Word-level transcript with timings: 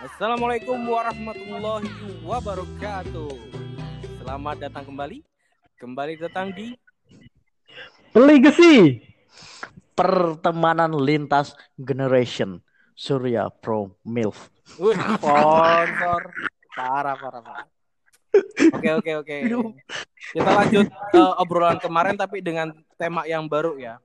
Assalamualaikum 0.00 0.80
warahmatullahi 0.88 1.84
wabarakatuh. 2.24 3.36
Selamat 4.24 4.56
datang 4.56 4.88
kembali. 4.88 5.20
Kembali 5.76 6.16
datang 6.16 6.56
di 6.56 6.72
Legacy. 8.16 9.04
Pertemanan 9.92 10.96
lintas 10.96 11.52
generation. 11.76 12.64
Surya 12.96 13.52
Pro 13.52 13.92
MILF. 14.00 14.48
Wih, 14.80 14.96
sponsor. 15.20 16.32
Parah, 16.72 17.16
parah, 17.20 17.40
parah. 17.44 17.66
Oke, 18.72 18.90
oke, 19.04 19.12
oke. 19.20 19.36
Kita 20.32 20.50
lanjut 20.64 20.88
uh, 21.12 21.36
obrolan 21.44 21.76
kemarin 21.76 22.16
tapi 22.16 22.40
dengan 22.40 22.72
tema 22.96 23.28
yang 23.28 23.44
baru 23.44 23.76
ya. 23.76 24.00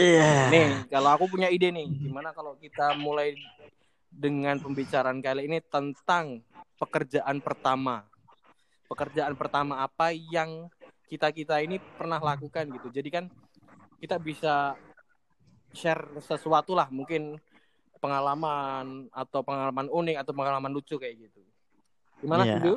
Iya. 0.00 0.48
Nih, 0.48 0.68
kalau 0.88 1.12
aku 1.12 1.28
punya 1.28 1.52
ide 1.52 1.68
nih, 1.68 1.92
gimana 1.92 2.32
kalau 2.32 2.56
kita 2.56 2.96
mulai 2.96 3.36
dengan 4.14 4.56
pembicaraan 4.62 5.18
kali 5.18 5.50
ini 5.50 5.58
tentang 5.66 6.38
pekerjaan 6.78 7.42
pertama. 7.42 8.06
Pekerjaan 8.86 9.34
pertama 9.34 9.82
apa 9.82 10.14
yang 10.14 10.70
kita-kita 11.10 11.58
ini 11.60 11.82
pernah 11.98 12.22
lakukan 12.22 12.70
gitu. 12.70 12.88
Jadi 12.94 13.08
kan 13.10 13.24
kita 13.98 14.16
bisa 14.22 14.78
share 15.74 16.06
sesuatu 16.22 16.78
lah, 16.78 16.86
mungkin 16.94 17.42
pengalaman 17.98 19.08
atau 19.10 19.40
pengalaman 19.42 19.88
unik 19.90 20.16
atau 20.22 20.32
pengalaman 20.36 20.70
lucu 20.70 20.94
kayak 21.00 21.26
gitu. 21.26 21.40
Gimana 22.22 22.44
Iya. 22.44 22.52
setuju? 22.60 22.72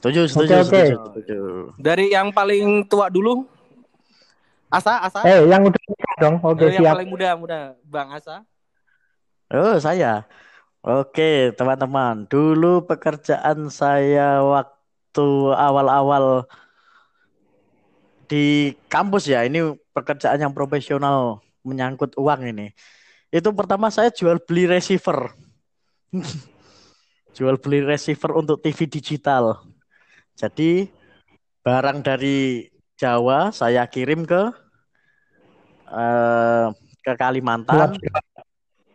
Setuju, 0.00 0.20
setuju, 0.26 0.50
Oke, 0.50 0.56
oke. 0.56 0.64
setuju, 0.64 0.96
setuju. 1.12 1.38
Dari 1.76 2.06
yang 2.10 2.32
paling 2.32 2.88
tua 2.88 3.12
dulu. 3.12 3.44
Asa, 4.72 5.02
Asa. 5.04 5.20
Eh, 5.28 5.44
yang 5.50 5.66
udah 5.66 5.80
dong. 6.16 6.36
Oke, 6.40 6.64
Dari 6.64 6.80
yang 6.80 6.84
siap. 6.88 6.94
paling 6.96 7.08
muda, 7.10 7.28
muda, 7.36 7.58
Bang 7.84 8.08
Asa. 8.16 8.42
Oh, 9.50 9.74
saya. 9.82 10.30
Oke, 10.80 11.50
teman-teman. 11.58 12.22
Dulu 12.30 12.86
pekerjaan 12.86 13.66
saya 13.66 14.38
waktu 14.46 15.28
awal-awal 15.58 16.46
di 18.30 18.78
kampus 18.86 19.26
ya. 19.26 19.42
Ini 19.42 19.74
pekerjaan 19.90 20.38
yang 20.38 20.54
profesional 20.54 21.42
menyangkut 21.66 22.14
uang 22.14 22.46
ini. 22.46 22.70
Itu 23.34 23.50
pertama 23.50 23.90
saya 23.90 24.14
jual 24.14 24.38
beli 24.38 24.70
receiver. 24.70 25.34
jual 27.36 27.58
beli 27.58 27.82
receiver 27.82 28.30
untuk 28.38 28.62
TV 28.62 28.86
digital. 28.86 29.66
Jadi 30.38 30.86
barang 31.66 32.06
dari 32.06 32.70
Jawa 32.94 33.50
saya 33.50 33.82
kirim 33.90 34.22
ke 34.22 34.42
eh, 35.90 36.66
ke 37.02 37.12
Kalimantan 37.18 37.98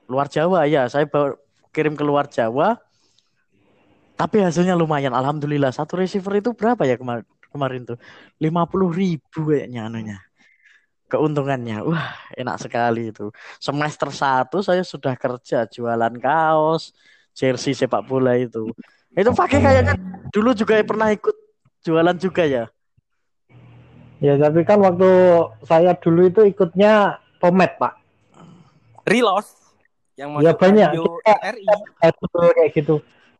Jawa 0.07 0.65
ya. 0.69 0.85
Saya 0.89 1.09
bawa, 1.09 1.37
kirim 1.73 1.93
ke 1.97 2.03
luar 2.05 2.29
Jawa. 2.29 2.77
Tapi 4.15 4.41
hasilnya 4.41 4.77
lumayan. 4.77 5.11
Alhamdulillah. 5.11 5.75
Satu 5.75 5.99
receiver 5.99 6.39
itu 6.39 6.55
berapa 6.55 6.85
ya 6.87 6.95
kemarin 6.95 7.27
kemarin 7.51 7.81
tuh? 7.87 7.97
lima 8.39 8.67
puluh 8.67 8.91
ribu 8.91 9.51
kayaknya 9.51 9.87
anunya. 9.91 10.19
Keuntungannya. 11.11 11.83
Wah 11.83 12.15
enak 12.33 12.61
sekali 12.63 13.11
itu. 13.11 13.33
Semester 13.59 14.09
satu 14.13 14.63
saya 14.63 14.85
sudah 14.85 15.17
kerja. 15.19 15.67
Jualan 15.67 16.15
kaos 16.21 16.95
jersey 17.35 17.75
sepak 17.75 18.07
bola 18.07 18.39
itu. 18.39 18.71
Itu 19.15 19.31
pakai 19.35 19.59
kayaknya 19.59 19.95
dulu 20.31 20.51
juga 20.55 20.79
pernah 20.83 21.11
ikut 21.11 21.35
jualan 21.83 22.15
juga 22.15 22.43
ya? 22.47 22.65
Ya, 24.23 24.39
tapi 24.39 24.63
kan 24.63 24.79
waktu 24.79 25.07
saya 25.67 25.91
dulu 25.99 26.31
itu 26.31 26.47
ikutnya 26.47 27.19
Pomet, 27.35 27.75
Pak. 27.75 27.99
Rilos 29.03 29.64
yang 30.15 30.29
Ya, 30.39 30.51
banyak. 30.51 30.89
radio 30.89 31.03
Kita- 31.19 31.41
RI. 31.51 31.65
Label 31.99 32.43
kayak 32.53 32.71
gitu. 32.73 32.95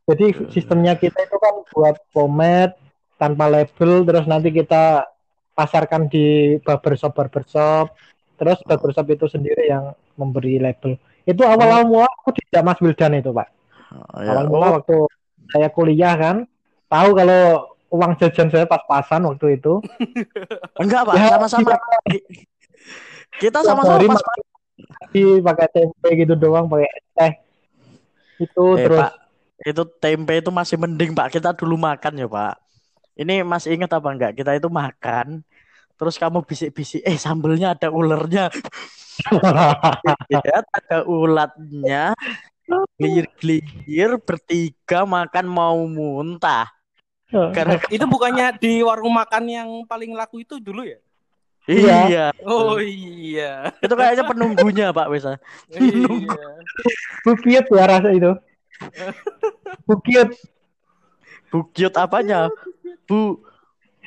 Jadi 0.06 0.26
sistemnya 0.52 0.94
kita 0.94 1.18
itu 1.18 1.36
kan 1.36 1.66
buat 1.68 1.96
Pomet 2.12 2.78
tanpa 3.16 3.48
label, 3.48 4.06
terus 4.06 4.26
nanti 4.26 4.52
kita 4.52 5.08
pasarkan 5.52 6.06
di 6.06 6.60
barbershop 6.62 7.12
barbershop. 7.12 7.96
Terus 8.36 8.60
barbershop 8.62 9.08
itu 9.10 9.26
sendiri 9.26 9.66
yang 9.66 9.96
memberi 10.14 10.60
label. 10.60 11.00
Itu 11.24 11.42
awal-awal 11.42 11.88
mula 11.88 12.08
aku 12.12 12.36
tidak 12.36 12.62
Mas 12.62 12.78
Wildan 12.78 13.18
itu, 13.18 13.32
Pak. 13.32 13.48
Oh, 14.14 14.20
ya. 14.20 14.36
Awal 14.36 14.46
mula 14.46 14.66
Oh, 14.68 14.74
waktu 14.78 14.98
saya 15.48 15.68
kuliah 15.70 16.14
kan, 16.14 16.44
tahu 16.86 17.10
kalau 17.16 17.42
uang 17.88 18.14
jajan 18.20 18.52
saya 18.52 18.68
pas-pasan 18.68 19.24
waktu 19.24 19.58
itu. 19.58 19.80
enggak 20.78 21.02
pak 21.02 21.14
Ya, 21.16 21.28
sama-sama 21.34 21.72
kita 23.40 23.58
Tiap 23.58 23.64
sama-sama 23.64 23.98
hari 23.98 24.08
nasi, 24.84 25.20
pakai 25.48 25.68
tempe 25.74 26.08
gitu 26.22 26.34
doang, 26.42 26.66
pakai 26.72 26.90
teh. 27.18 27.34
Itu 28.44 28.64
Eh, 28.76 28.84
terus 28.84 29.00
Pak, 29.00 29.12
itu 29.64 29.84
tempe 30.04 30.34
itu 30.42 30.52
masih 30.52 30.78
mending 30.84 31.12
Pak. 31.16 31.28
Kita 31.36 31.50
dulu 31.56 31.76
makan 31.80 32.14
ya 32.22 32.28
Pak. 32.28 32.54
Ini 33.16 33.34
masih 33.48 33.70
ingat 33.80 33.92
apa 33.96 34.10
enggak? 34.12 34.32
Kita 34.36 34.52
itu 34.60 34.68
makan, 34.68 35.40
terus 36.00 36.16
kamu 36.22 36.44
bisik-bisik, 36.50 37.02
eh 37.06 37.18
sambelnya 37.20 37.76
ada 37.76 37.88
ulernya. 37.92 38.52
Lihat 40.32 40.66
ada 40.80 40.98
ulatnya. 41.08 42.14
Gelir-gelir 42.98 44.18
bertiga 44.24 45.06
makan 45.06 45.46
mau 45.46 45.78
muntah. 45.86 46.68
Karena 47.30 47.78
Itu 47.92 48.06
bukannya 48.08 48.58
di 48.58 48.82
warung 48.82 49.14
makan 49.16 49.44
yang 49.48 49.70
paling 49.86 50.12
laku 50.16 50.42
itu 50.44 50.58
dulu 50.58 50.84
ya? 50.88 51.00
Iya. 51.66 51.98
iya, 52.06 52.26
Oh 52.46 52.78
iya. 52.78 53.74
itu 53.82 53.90
kayaknya 53.92 54.24
penunggunya 54.24 54.86
Pak 54.90 55.10
Wesa. 55.10 55.42
iya. 55.74 56.38
bukiut 57.22 57.66
ya 57.68 57.84
rasa 57.86 58.10
itu. 58.10 58.32
Bukiut. 59.84 60.30
Bukyut 61.50 61.94
apanya? 61.96 62.54
Bu 63.10 63.42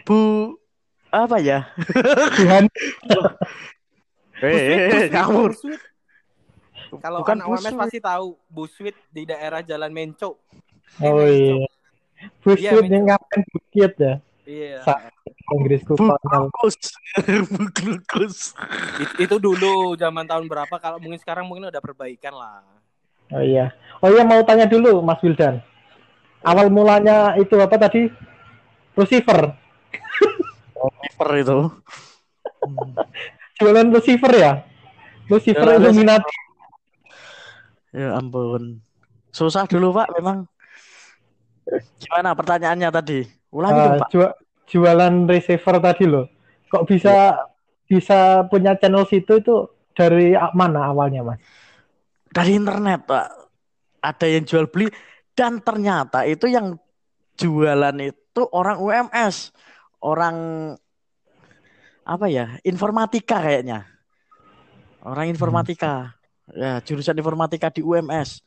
Bu 0.07 0.55
apa 1.11 1.41
ya? 1.41 1.67
Tuhan. 2.37 2.71
Eh, 4.39 5.11
ngawur. 5.11 5.51
Buswit. 5.51 5.83
Kalau 7.03 7.21
Bukan 7.21 7.37
anak 7.37 7.49
UMS 7.51 7.59
buswit. 7.65 7.81
pasti 7.81 7.99
tahu 7.99 8.27
Buswit 8.47 8.97
di 9.11 9.27
daerah 9.27 9.61
Jalan 9.61 9.91
Menco. 9.91 10.39
Oh 11.03 11.27
iya. 11.27 11.67
Bukiut 12.41 12.83
Iya, 12.83 12.93
yang 12.93 13.05
ngapain 13.07 13.43
bukiut 13.51 13.95
ya? 13.99 14.15
Iya. 14.49 14.81
Konyol. 15.45 15.85
Bungkus. 15.93 16.77
Bungkus. 17.53 18.57
It- 18.97 19.29
itu 19.29 19.37
dulu 19.37 19.93
zaman 20.01 20.25
tahun 20.25 20.49
berapa? 20.49 20.73
Kalau 20.81 20.97
mungkin 20.97 21.21
sekarang 21.21 21.45
mungkin 21.45 21.69
udah 21.69 21.83
perbaikan 21.85 22.33
lah. 22.33 22.65
Oh 23.29 23.45
iya. 23.45 23.77
Oh 24.01 24.09
iya 24.09 24.25
mau 24.25 24.41
tanya 24.49 24.65
dulu 24.65 25.05
Mas 25.05 25.21
Wildan. 25.21 25.61
Awal 26.41 26.73
mulanya 26.73 27.37
itu 27.37 27.61
apa 27.61 27.77
tadi? 27.77 28.09
Receiver. 28.97 29.53
Sniper 30.73 31.31
itu. 31.37 31.59
Jualan 33.61 33.93
receiver 33.93 34.33
ya? 34.33 34.53
Receiver 35.29 35.61
Jualan 35.61 35.93
Illuminati. 35.93 36.37
Ya 37.93 38.17
ampun. 38.17 38.81
Susah 39.29 39.69
dulu 39.69 39.93
Pak 39.93 40.09
memang. 40.17 40.49
Gimana 42.01 42.33
pertanyaannya 42.33 42.89
tadi? 42.89 43.21
Ulangi 43.49 43.81
dong 43.81 43.95
Ah, 43.97 44.01
Pak. 44.05 44.09
ju- 44.13 44.37
jualan 44.69 45.15
receiver 45.25 45.77
tadi 45.81 46.05
loh. 46.05 46.27
Kok 46.69 46.85
bisa 46.85 47.41
bisa 47.89 48.45
punya 48.53 48.77
channel 48.77 49.09
situ 49.09 49.41
itu 49.41 49.57
dari 49.97 50.37
mana 50.53 50.93
awalnya, 50.93 51.25
Mas? 51.25 51.41
Dari 52.29 52.55
internet 52.55 53.09
Pak. 53.09 53.29
Ada 54.05 54.27
yang 54.31 54.45
jual 54.45 54.69
beli 54.71 54.93
dan 55.33 55.59
ternyata 55.65 56.23
itu 56.29 56.47
yang 56.47 56.77
jualan 57.35 57.97
itu 57.99 58.43
orang 58.53 58.79
UMS. 58.79 59.51
Orang 59.99 60.37
apa 62.05 62.27
ya? 62.31 62.61
Informatika 62.63 63.43
kayaknya. 63.43 63.89
Orang 65.03 65.33
informatika. 65.33 66.15
Ya, 66.53 66.81
jurusan 66.85 67.17
informatika 67.17 67.69
di 67.69 67.85
UMS. 67.85 68.41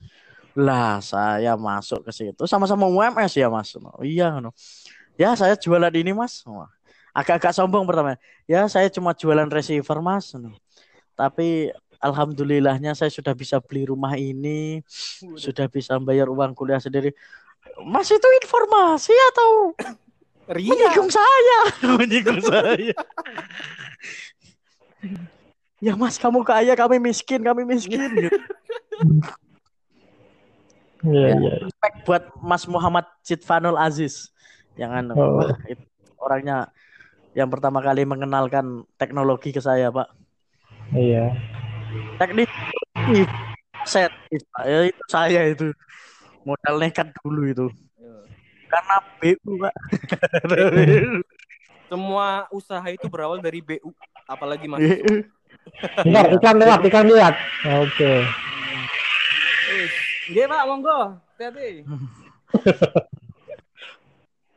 Lah, 0.57 0.99
saya 0.99 1.55
masuk 1.55 2.03
ke 2.03 2.11
situ 2.11 2.43
sama-sama 2.43 2.83
UMS 2.89 3.37
ya, 3.37 3.47
Mas. 3.47 3.71
Oh, 3.77 4.03
iya, 4.03 4.41
no. 4.41 4.51
Ya, 5.19 5.35
saya 5.35 5.55
jualan 5.55 5.93
ini, 5.95 6.11
Mas. 6.15 6.43
Agak-agak 7.11 7.51
sombong 7.55 7.83
pertama. 7.83 8.15
Ya, 8.47 8.67
saya 8.71 8.87
cuma 8.87 9.11
jualan 9.11 9.47
receiver, 9.51 9.97
Mas. 9.99 10.31
No. 10.35 10.55
Tapi 11.15 11.71
alhamdulillahnya 12.01 12.97
saya 12.97 13.13
sudah 13.13 13.37
bisa 13.37 13.61
beli 13.61 13.85
rumah 13.85 14.17
ini, 14.17 14.81
sudah 15.37 15.69
bisa 15.69 16.01
bayar 16.01 16.27
uang 16.27 16.57
kuliah 16.57 16.81
sendiri. 16.81 17.13
Mas 17.85 18.09
itu 18.09 18.27
informasi 18.41 19.13
atau 19.31 19.77
Ria. 20.49 20.73
menyinggung 20.73 21.11
saya? 21.13 21.59
menyinggung 22.01 22.41
saya. 22.41 22.95
ya 25.85 25.93
Mas, 25.93 26.17
kamu 26.17 26.41
kaya, 26.41 26.73
kami 26.73 26.97
miskin, 26.97 27.45
kami 27.45 27.61
miskin. 27.63 28.01
Gitu. 28.09 28.33
Ya. 31.05 31.33
iya. 31.37 31.53
Respect 31.65 31.95
buat 32.05 32.23
Mas 32.41 32.65
Muhammad 32.65 33.05
Citfanul 33.21 33.77
Aziz. 33.77 34.33
Yang 34.81 34.91
anu, 34.97 35.13
Oh. 35.13 35.45
wah, 35.45 35.53
itu 35.69 35.85
orangnya 36.17 36.73
yang 37.37 37.53
pertama 37.53 37.85
kali 37.85 38.01
mengenalkan 38.01 38.81
teknologi 38.97 39.53
ke 39.53 39.61
saya, 39.61 39.93
Pak. 39.93 40.09
Iya. 40.97 41.37
Teknik 42.17 42.49
set 43.85 44.13
ya 44.61 44.79
itu 44.85 45.01
saya 45.09 45.41
itu 45.49 45.73
modal 46.45 46.77
nekat 46.77 47.09
dulu 47.17 47.49
itu 47.49 47.67
karena 48.69 48.95
BU 49.19 49.51
pak 49.57 49.73
Semua 51.91 52.47
usaha 52.55 52.87
itu 52.87 53.03
berawal 53.11 53.43
dari 53.43 53.59
BU, 53.59 53.91
apalagi 54.23 54.63
mas. 54.71 54.79
Bentar, 56.07 56.25
iklan 56.31 56.55
lewat, 56.55 56.79
iklan 56.87 57.07
lewat. 57.11 57.35
Oke. 57.83 58.13
Iya 60.31 60.47
pak, 60.47 60.61
monggo. 60.71 61.19
Hati-hati. 61.35 61.83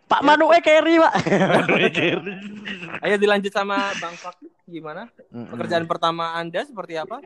Pak 0.05 0.21
Manu 0.21 0.53
eh 0.53 0.61
carry 0.61 1.01
pak 1.01 1.15
Ayo 3.05 3.17
dilanjut 3.17 3.53
sama 3.53 3.93
Bang 3.99 4.17
Fakri. 4.17 4.49
Gimana? 4.65 5.13
Pekerjaan 5.29 5.85
pertama 5.85 6.33
Anda 6.33 6.65
seperti 6.65 6.97
apa? 6.97 7.21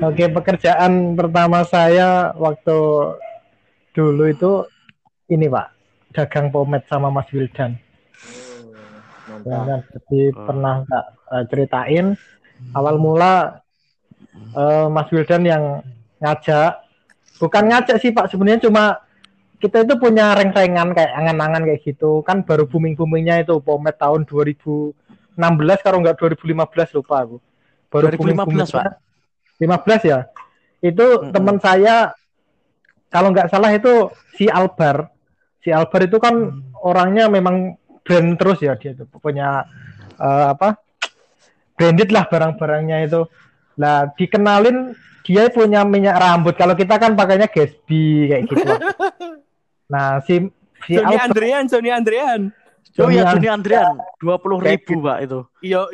Oke, 0.00 0.32
pekerjaan 0.32 1.12
pertama 1.12 1.60
saya 1.62 2.32
waktu 2.34 2.78
dulu 3.92 4.24
itu 4.24 4.52
ini 5.28 5.44
Pak, 5.44 5.66
dagang 6.16 6.48
pomade 6.48 6.88
sama 6.88 7.12
Mas 7.12 7.28
Wildan. 7.28 7.76
Ya, 9.44 9.58
kan? 9.60 9.80
Jadi 9.92 10.32
Oh. 10.32 10.44
pernah 10.48 10.88
tak 10.88 11.04
eh, 11.32 11.44
ceritain 11.52 12.06
awal 12.72 12.96
mula 12.96 13.60
eh, 14.56 14.86
Mas 14.88 15.12
Wildan 15.12 15.44
yang 15.44 15.64
ngajak, 16.16 16.80
bukan 17.36 17.64
ngajak 17.68 17.96
sih 18.00 18.08
Pak, 18.08 18.32
sebenarnya 18.32 18.64
cuma 18.64 19.03
kita 19.64 19.88
itu 19.88 19.96
punya 19.96 20.36
reng-rengan 20.36 20.92
kayak 20.92 21.12
angan-angan 21.16 21.64
kayak 21.64 21.80
gitu. 21.80 22.20
Kan 22.20 22.44
baru 22.44 22.68
booming-boomingnya 22.68 23.48
itu 23.48 23.56
pomade 23.64 23.96
tahun 23.96 24.28
2016 24.28 24.92
kalau 25.80 26.04
nggak 26.04 26.20
2015 26.20 26.96
lupa 27.00 27.24
aku. 27.24 27.40
Baru 27.88 28.12
2015, 28.12 28.20
booming-boomingnya. 28.20 28.66
Pak. 28.68 28.92
15 29.56 30.12
ya. 30.12 30.20
Itu 30.84 31.06
Mm-mm. 31.24 31.32
teman 31.32 31.56
saya 31.64 32.12
kalau 33.08 33.32
nggak 33.32 33.48
salah 33.48 33.72
itu 33.72 34.12
si 34.36 34.52
Albar. 34.52 35.08
Si 35.64 35.72
Albar 35.72 36.04
itu 36.04 36.20
kan 36.20 36.60
orangnya 36.84 37.32
memang 37.32 37.80
brand 38.04 38.36
terus 38.36 38.60
ya 38.60 38.76
dia 38.76 38.92
itu 38.92 39.08
punya 39.16 39.64
eh, 40.20 40.46
apa? 40.52 40.76
branded 41.74 42.14
lah 42.14 42.30
barang-barangnya 42.30 43.02
itu. 43.02 43.26
Nah, 43.82 44.06
dikenalin 44.14 44.94
dia 45.26 45.50
punya 45.50 45.82
minyak 45.82 46.20
rambut. 46.20 46.54
Kalau 46.54 46.78
kita 46.78 47.00
kan 47.02 47.18
pakainya 47.18 47.50
Gatsby 47.50 48.30
kayak 48.30 48.42
gitu. 48.46 48.62
nah, 49.90 50.20
si 50.24 50.48
si 50.88 50.96
Sony 50.98 51.14
Albar 51.16 51.24
Andrian, 51.30 51.64
Sony 51.68 51.90
Andrian. 51.90 52.42
Oh 52.94 53.10
ya 53.10 53.26
An- 53.26 53.42
Joni 53.42 53.48
Andrian 53.50 53.98
dua 54.22 54.38
puluh 54.38 54.62
ribu 54.62 55.02
pak 55.02 55.26
itu 55.26 55.40
Iyo, 55.66 55.90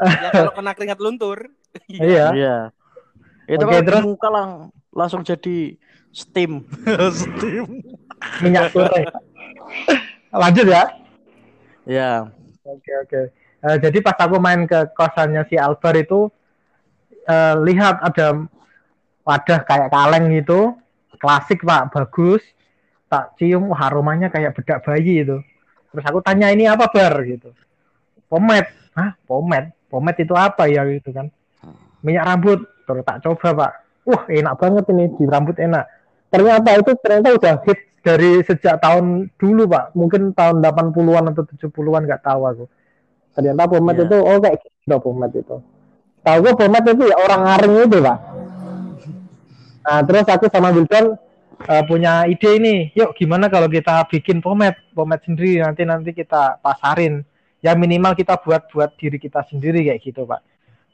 ya 0.00 0.28
kalau 0.32 0.52
kena 0.56 0.72
keringat 0.72 1.00
luntur. 1.02 1.52
iya, 1.90 2.32
Iya. 2.32 2.56
Itu 3.44 3.66
di 3.66 3.82
terus? 3.84 4.02
muka 4.06 4.28
lang 4.32 4.50
langsung 4.94 5.20
jadi 5.20 5.76
steam. 6.14 6.64
steam. 7.20 7.84
minyak 8.40 8.72
goreng. 8.72 9.10
Lanjut 10.32 10.66
ya. 10.70 10.84
Ya. 11.84 12.12
Oke 12.64 12.92
oke. 13.04 13.20
Eh, 13.60 13.76
jadi 13.76 13.98
pas 14.00 14.16
aku 14.16 14.40
main 14.40 14.64
ke 14.64 14.88
kosannya 14.96 15.44
si 15.50 15.60
Albar 15.60 15.98
itu 15.98 16.32
eh, 17.28 17.54
lihat 17.66 18.00
ada 18.00 18.48
wadah 19.26 19.60
kayak 19.68 19.92
kaleng 19.92 20.32
gitu, 20.32 20.78
klasik 21.20 21.60
pak, 21.66 21.92
bagus. 21.92 22.40
Tak 23.10 23.34
cium, 23.42 23.74
wah 23.74 23.90
aromanya 23.90 24.30
kayak 24.30 24.54
bedak 24.54 24.86
bayi 24.86 25.26
itu. 25.26 25.42
Terus 25.90 26.04
aku 26.06 26.22
tanya 26.22 26.54
ini 26.54 26.70
apa 26.70 26.86
bar 26.86 27.18
gitu. 27.26 27.50
Pomade, 28.30 28.70
hah 28.94 29.18
pomade, 29.26 29.74
pomade 29.90 30.22
itu 30.22 30.34
apa 30.38 30.70
ya 30.70 30.86
gitu 30.86 31.10
kan? 31.10 31.26
Minyak 32.06 32.30
rambut. 32.30 32.62
Terus 32.86 33.02
tak 33.02 33.18
coba 33.26 33.48
pak, 33.54 33.72
wah 34.06 34.22
enak 34.30 34.54
banget 34.54 34.84
ini 34.94 35.10
di 35.18 35.24
rambut 35.26 35.58
enak. 35.58 35.84
Ternyata 36.30 36.70
itu 36.78 36.90
ternyata 37.02 37.28
udah 37.34 37.54
hit 37.66 37.78
dari 38.06 38.38
sejak 38.46 38.78
tahun 38.78 39.26
dulu 39.34 39.66
pak, 39.66 39.84
mungkin 39.98 40.30
tahun 40.30 40.62
80-an 40.62 41.34
atau 41.34 41.42
70-an 41.42 42.06
nggak 42.06 42.22
tahu 42.22 42.42
aku. 42.46 42.64
Ternyata 43.34 43.62
pomade 43.66 44.02
Iya. 44.02 44.06
itu 44.06 44.16
oh 44.22 44.38
kayak 44.38 44.56
gitu 44.62 44.96
pomade 45.02 45.38
itu. 45.42 45.56
Tahu 46.22 46.36
gue 46.46 46.52
pomade 46.54 46.90
itu 46.94 47.04
ya 47.10 47.16
orang 47.18 47.40
ngaring 47.42 47.74
itu 47.90 47.98
pak. 47.98 48.18
Nah 49.80 50.04
terus 50.06 50.26
aku 50.28 50.46
sama 50.52 50.70
Wildan 50.70 51.16
eh, 51.66 51.84
punya 51.84 52.24
ide 52.24 52.50
ini, 52.56 52.74
yuk 52.96 53.12
gimana 53.16 53.50
kalau 53.52 53.68
kita 53.68 54.06
bikin 54.08 54.40
pomade, 54.40 54.80
pomade 54.96 55.24
sendiri 55.26 55.60
nanti 55.60 55.82
nanti 55.84 56.10
kita 56.16 56.60
pasarin. 56.64 57.24
Ya 57.60 57.76
minimal 57.76 58.16
kita 58.16 58.40
buat 58.40 58.72
buat 58.72 58.96
diri 58.96 59.20
kita 59.20 59.44
sendiri 59.44 59.84
kayak 59.84 60.00
gitu 60.00 60.24
pak. 60.24 60.40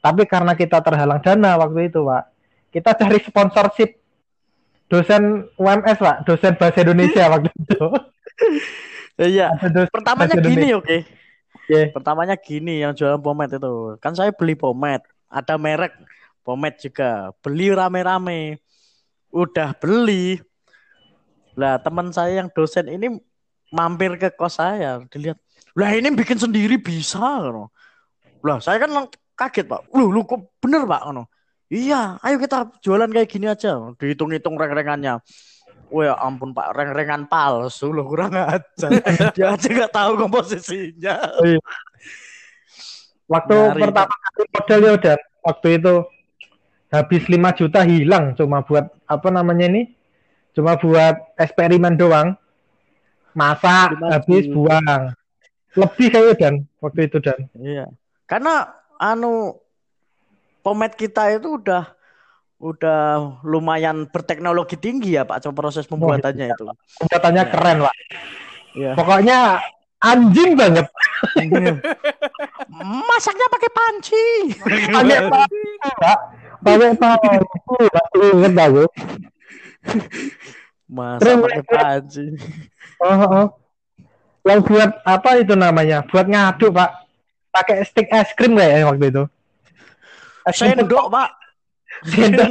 Tapi 0.03 0.27
karena 0.27 0.51
kita 0.51 0.83
terhalang 0.83 1.23
dana 1.23 1.55
waktu 1.55 1.87
itu 1.87 2.03
pak, 2.03 2.23
kita 2.75 2.91
cari 2.95 3.17
sponsorship 3.23 3.95
dosen 4.91 5.47
UMS 5.55 5.97
pak, 5.99 6.17
dosen 6.27 6.53
bahasa 6.59 6.83
Indonesia 6.83 7.23
waktu 7.33 7.49
itu. 7.51 7.83
Iya. 9.17 9.47
Pertamanya 9.89 10.35
bahasa 10.35 10.47
gini 10.47 10.67
oke. 10.75 10.97
Iya. 11.67 11.91
Pertamanya 11.91 12.35
gini 12.39 12.83
yang 12.83 12.95
jualan 12.95 13.19
pomade 13.19 13.59
itu. 13.59 13.99
Kan 13.99 14.15
saya 14.15 14.31
beli 14.31 14.55
pomade, 14.55 15.03
ada 15.27 15.55
merek 15.59 15.95
pomade 16.45 16.79
juga. 16.79 17.35
Beli 17.43 17.73
rame-rame. 17.73 18.59
Udah 19.31 19.75
beli. 19.75 20.39
Lah 21.57 21.81
teman 21.81 22.13
saya 22.13 22.45
yang 22.45 22.53
dosen 22.53 22.85
ini 22.85 23.17
mampir 23.73 24.15
ke 24.21 24.29
kos 24.29 24.61
saya, 24.61 25.01
dilihat. 25.09 25.41
Lah 25.73 25.89
ini 25.97 26.13
bikin 26.13 26.37
sendiri 26.37 26.77
bisa 26.77 27.19
ngono. 27.19 27.73
Lah 28.45 28.61
saya 28.61 28.77
kan 28.85 29.09
kaget, 29.33 29.65
Pak. 29.65 29.89
Lu 29.97 30.13
lu 30.13 30.21
kok 30.23 30.61
bener, 30.61 30.85
Pak 30.85 31.01
ngono. 31.09 31.25
Iya, 31.67 32.15
ayo 32.23 32.39
kita 32.39 32.79
jualan 32.79 33.11
kayak 33.11 33.27
gini 33.27 33.49
aja. 33.49 33.75
Dihitung-hitung 33.99 34.55
reng-rengannya. 34.55 35.19
Wah 35.87 36.03
ya 36.03 36.13
ampun 36.19 36.51
Pak, 36.51 36.75
reng-rengan 36.75 37.31
palsu 37.31 37.91
loh 37.95 38.07
kurang 38.07 38.35
ajar. 38.35 38.91
Dia 39.35 39.55
aja 39.55 39.67
nggak 39.67 39.91
tahu 39.91 40.11
komposisinya. 40.19 41.15
Waktu 43.27 43.55
Nyari, 43.55 43.81
pertama 43.83 44.15
kali 44.15 44.43
modal 44.51 44.79
ya 44.79 44.91
udah 44.95 45.15
waktu 45.43 45.67
itu 45.79 45.93
habis 46.87 47.23
5 47.27 47.59
juta 47.59 47.79
hilang 47.83 48.25
cuma 48.35 48.63
buat 48.63 48.87
apa 49.03 49.27
namanya 49.27 49.67
ini? 49.67 49.96
Cuma 50.57 50.73
buat 50.73 51.37
eksperimen 51.37 51.93
doang. 51.93 52.33
Masak 53.37 53.93
5 54.01 54.09
habis 54.09 54.49
buang. 54.49 55.13
Lebih 55.77 56.07
kayaknya 56.09 56.33
dan 56.41 56.53
waktu 56.81 57.05
itu 57.05 57.21
dan. 57.21 57.45
Iya. 57.53 57.85
Karena 58.25 58.65
anu 58.97 59.61
pomade 60.65 60.97
kita 60.97 61.29
itu 61.37 61.61
udah 61.61 61.93
udah 62.57 63.01
lumayan 63.45 64.09
berteknologi 64.09 64.81
tinggi 64.81 65.13
ya 65.13 65.29
Pak, 65.29 65.45
coba 65.45 65.69
proses 65.69 65.85
pembuatannya 65.85 66.49
itu. 66.49 66.65
Katanya 67.05 67.45
Iya. 67.45 67.51
keren, 67.53 67.77
Pak. 67.85 67.95
Iya. 68.73 68.91
Pokoknya 68.97 69.61
anjing 70.01 70.57
banget. 70.57 70.89
Masaknya 73.05 73.47
pakai 73.53 73.69
panci. 73.69 74.25
Pakai 74.57 74.89
panci, 75.29 75.61
Pak. 76.01 76.17
Pakai 76.65 76.97
panci. 76.97 77.29
Aku. 77.93 78.89
Keren, 81.19 81.43
pakai 81.43 81.63
panci. 81.67 82.23
Oh, 83.03 83.19
oh. 83.27 83.45
Yang 84.47 84.59
buat 84.71 84.91
apa 85.03 85.29
itu 85.43 85.53
namanya? 85.59 86.07
Buat 86.07 86.31
ngaduk, 86.31 86.71
Pak. 86.71 86.91
Pakai 87.51 87.83
stick 87.83 88.07
es 88.07 88.31
krim 88.37 88.55
kayaknya 88.55 88.87
waktu 88.87 89.05
itu. 89.11 89.23
Es 90.47 90.55
Sendok 90.55 91.11
Pak. 91.11 91.29
Sendok. 92.07 92.47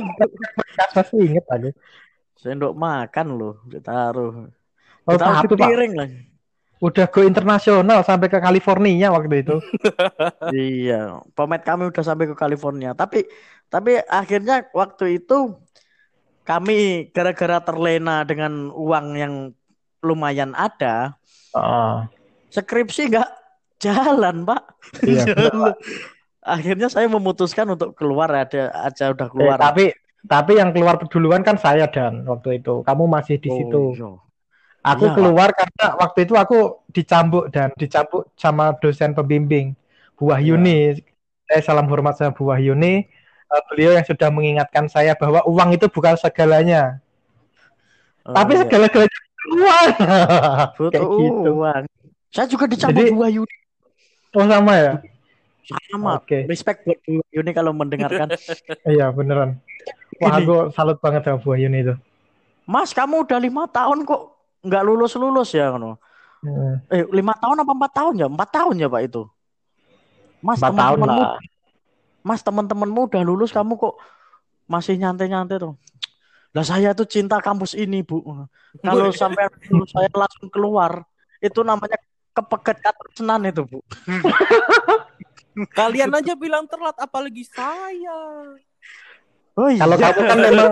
Masih 0.92 1.18
inget 1.24 1.44
aku. 1.48 1.70
Sendok 2.36 2.76
makan 2.76 3.26
loh, 3.40 3.54
ditaruh. 3.64 4.52
Oh, 5.08 5.16
Ditaruh 5.16 5.36
satu, 5.40 5.54
di 5.56 5.56
Pak. 5.56 5.68
piring 5.72 5.92
lah. 5.96 6.08
Udah 6.76 7.08
go 7.08 7.24
internasional 7.24 8.04
sampai 8.04 8.28
ke 8.28 8.36
California 8.36 9.08
waktu 9.08 9.40
itu. 9.40 9.56
Iya, 10.52 11.24
pomade 11.32 11.64
kami 11.64 11.88
udah 11.88 12.04
sampai 12.04 12.28
ke 12.28 12.36
California. 12.36 12.92
Tapi 12.92 13.24
tapi 13.72 13.96
akhirnya 14.04 14.68
waktu 14.76 15.24
itu 15.24 15.56
kami 16.46 17.10
gara-gara 17.10 17.58
terlena 17.60 18.22
dengan 18.22 18.70
uang 18.70 19.06
yang 19.14 19.34
lumayan 20.00 20.54
ada, 20.54 21.18
Oh, 21.50 22.04
skripsi 22.48 23.10
nggak 23.10 23.30
jalan, 23.78 24.44
Pak. 24.44 24.62
iya. 25.02 25.24
Pak. 25.34 25.74
Akhirnya 26.56 26.86
saya 26.86 27.10
memutuskan 27.10 27.66
untuk 27.66 27.98
keluar 27.98 28.30
ada 28.30 28.70
aja 28.78 29.10
udah 29.10 29.26
Eh, 29.26 29.32
keluar. 29.34 29.58
tapi 29.58 29.90
tapi 30.22 30.58
yang 30.58 30.70
keluar 30.70 30.98
duluan 31.06 31.42
kan 31.42 31.56
saya 31.56 31.90
dan 31.90 32.22
waktu 32.22 32.62
itu. 32.62 32.86
Kamu 32.86 33.04
masih 33.06 33.38
di 33.38 33.50
Oh, 33.50 33.56
situ. 33.56 33.80
iya. 33.96 34.10
Aku 34.86 35.10
Pak. 35.10 35.14
keluar 35.18 35.48
karena 35.50 35.86
waktu 35.98 36.18
itu 36.22 36.34
aku 36.36 36.58
dicambuk 36.92 37.50
dan 37.50 37.74
dicambuk 37.74 38.30
sama 38.38 38.70
dosen 38.78 39.10
pembimbing 39.10 39.74
Bu 40.14 40.30
Wahyuni. 40.30 41.02
Saya 41.46 41.60
salam 41.62 41.90
hormat 41.90 42.14
sama 42.14 42.30
Bu 42.30 42.46
Wahyuni. 42.46 43.10
Eh, 43.46 43.62
beliau 43.68 43.94
yang 43.94 44.02
sudah 44.02 44.28
mengingatkan 44.28 44.86
saya 44.86 45.14
bahwa 45.14 45.38
uang 45.46 45.70
itu 45.72 45.86
bukan 45.86 46.14
segalanya, 46.14 46.98
Oh, 48.22 48.34
tapi 48.34 48.52
iya. 48.52 48.60
segala-galanya 48.66 49.18
uang. 49.48 49.88
Kayak 50.90 51.06
gitu. 51.06 51.50
uang. 51.54 51.82
Saya 52.28 52.46
juga 52.46 52.64
dicambuk 52.66 52.98
Jadi- 52.98 53.12
Bu 53.12 53.22
Wahyuni 53.22 53.56
Oh 54.32 54.44
sama 54.44 54.72
ya? 54.74 54.92
sama. 55.88 56.18
Oke. 56.18 56.42
Respect 56.44 56.82
buat 56.82 56.98
Bu 57.00 57.22
Wahyuni 57.22 57.50
kalau 57.52 57.70
mendengarkan. 57.70 58.26
Iya 58.90 59.10
beneran. 59.10 59.62
Wah, 60.18 60.36
aku 60.36 60.54
salut 60.70 60.98
banget 60.98 61.22
sama 61.22 61.38
Bu 61.38 61.54
Ayun 61.54 61.72
itu. 61.72 61.94
Mas 62.64 62.90
kamu 62.90 63.22
udah 63.22 63.38
lima 63.38 63.70
tahun 63.70 64.02
kok 64.02 64.22
nggak 64.60 64.82
lulus 64.82 65.14
lulus 65.14 65.54
ya 65.54 65.70
kan 65.70 65.94
Hmm. 66.36 66.78
eh 66.92 67.02
lima 67.10 67.32
tahun 67.32 67.64
apa 67.64 67.72
empat 67.72 67.92
tahun 67.96 68.14
ya 68.18 68.26
empat 68.28 68.48
tahun 68.52 68.74
ya 68.76 68.86
pak 68.86 69.02
itu 69.02 69.22
mas 70.38 70.60
Empat 70.60 70.74
tahun 70.74 70.98
lah. 71.02 71.40
Mas 72.26 72.42
teman-temanmu 72.42 73.06
udah 73.06 73.22
lulus 73.22 73.54
kamu 73.54 73.78
kok 73.78 73.94
masih 74.66 74.98
nyantai-nyantai 74.98 75.62
tuh 75.62 75.78
lah 76.50 76.64
saya 76.66 76.90
tuh 76.90 77.06
cinta 77.06 77.38
kampus 77.38 77.78
ini 77.78 78.02
bu 78.02 78.18
kalau 78.82 79.14
sampai 79.14 79.46
lulus 79.70 79.94
saya 79.94 80.10
langsung 80.10 80.50
keluar 80.50 81.06
itu 81.38 81.62
namanya 81.62 81.94
kepeget 82.34 82.82
senan 83.14 83.46
itu 83.46 83.62
bu 83.62 83.78
Kalian 85.72 86.12
aja 86.12 86.36
bilang 86.36 86.68
telat, 86.68 86.92
apalagi 87.00 87.40
saya. 87.48 88.12
oh 89.56 89.68
iya 89.72 89.80
Kalau 89.80 89.96
kamu 89.96 90.20
kan 90.20 90.38
memang 90.44 90.70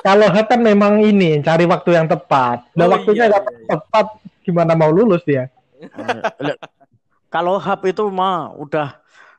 kalau 0.00 0.26
Hub 0.32 0.46
kan 0.48 0.60
memang 0.64 0.92
ini 1.04 1.44
cari 1.44 1.68
waktu 1.68 1.90
yang 1.92 2.08
tepat. 2.08 2.64
Nah, 2.72 2.88
Oh, 2.88 2.96
waktunya 2.96 3.28
iya, 3.28 3.36
iya, 3.36 3.40
iya. 3.44 3.68
tepat 3.68 4.06
gimana 4.40 4.72
mau 4.72 4.88
lulus 4.88 5.20
dia? 5.28 5.52
Lihat, 6.40 6.56
kalau 7.28 7.60
hub 7.60 7.80
itu 7.84 8.00
mah 8.08 8.56
udah 8.56 8.96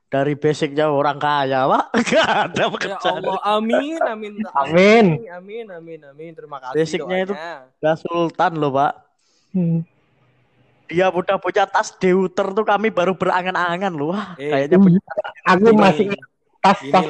dari 0.09 0.33
basicnya 0.33 0.89
orang 0.89 1.15
kaya 1.15 1.63
pak 1.63 1.83
nggak 2.09 2.27
ada 2.43 2.57
Ya 2.59 2.67
pekerjaan 2.67 3.21
Allah, 3.21 3.37
amin, 3.45 4.01
amin, 4.01 4.33
Amin. 4.51 5.05
amin, 5.29 5.65
amin, 5.69 5.99
amin. 6.03 6.31
Terima 6.33 6.57
kasih. 6.59 6.75
Basicnya 6.75 7.17
itu-. 7.23 7.37
Udah 7.77 7.95
sultan 7.95 8.51
loh 8.57 8.73
pak 8.73 8.93
Hmm. 9.49 9.81
dia 10.85 11.09
udah 11.09 11.37
punya 11.37 11.65
tas 11.65 11.89
deuter 11.91 12.49
tuh 12.49 12.61
kami 12.61 12.89
baru 12.89 13.13
berangan-angan 13.13 13.89
loh 13.89 14.13
Wah, 14.13 14.33
Eh, 14.35 14.45
kayaknya 14.45 14.77
punya 14.77 14.99
Aku 15.43 15.65
Ini- 15.67 15.77
masih 15.77 16.05
tas 16.59 16.77
Ini 16.79 16.89
tas 16.91 17.05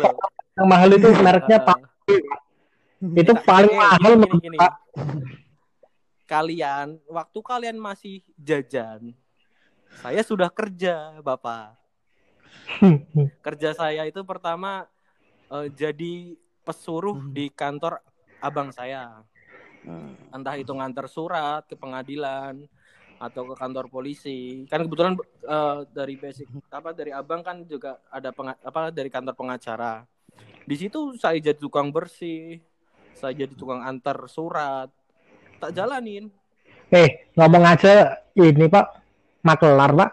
yang 0.56 0.68
mahal 0.68 0.90
itu 0.92 1.08
mereknya 1.24 1.58
Eh, 1.58 1.64
Pak. 1.64 1.78
Itu 3.16 3.32
paling 3.44 3.72
eh, 3.72 3.80
mahal 3.80 4.00
gini, 4.06 4.20
menurut 4.20 4.40
gini, 4.40 4.56
Pak. 4.56 4.74
Kalian, 6.26 6.88
waktu 7.08 7.40
kalian 7.42 7.74
masih 7.76 8.22
jajan, 8.36 9.16
saya 9.98 10.22
sudah 10.22 10.48
kerja, 10.48 11.18
Bapak. 11.20 11.79
Kerja 13.44 13.76
saya 13.76 14.06
itu 14.08 14.22
pertama 14.24 14.86
eh, 15.50 15.68
jadi 15.74 16.38
pesuruh 16.64 17.18
Hmm. 17.18 17.34
di 17.34 17.50
kantor 17.50 18.00
abang 18.40 18.70
saya. 18.70 19.26
Entah 20.30 20.56
itu 20.60 20.70
ngantar 20.70 21.10
surat 21.10 21.66
ke 21.66 21.74
pengadilan 21.74 22.62
atau 23.20 23.42
ke 23.52 23.56
kantor 23.58 23.90
polisi. 23.90 24.70
Kan 24.70 24.86
kebetulan 24.86 25.18
eh, 25.44 25.80
dari 25.92 26.16
basic 26.16 26.46
apa 26.70 26.94
dari 26.94 27.10
abang 27.10 27.42
kan 27.42 27.66
juga 27.66 27.98
ada 28.14 28.30
penga- 28.30 28.60
apa 28.62 28.94
dari 28.94 29.10
kantor 29.10 29.34
pengacara. 29.34 30.06
Di 30.64 30.76
situ 30.78 31.18
saya 31.18 31.42
jadi 31.42 31.58
tukang 31.58 31.90
bersih, 31.90 32.62
saya 33.18 33.34
jadi 33.34 33.58
tukang 33.58 33.82
antar 33.82 34.30
surat. 34.30 34.94
Tak 35.58 35.74
jalanin. 35.74 36.30
Eh, 36.94 37.34
ngomong 37.34 37.66
aja 37.66 38.22
ini 38.38 38.70
Pak, 38.70 38.86
makelar 39.42 39.92
Pak. 39.98 40.12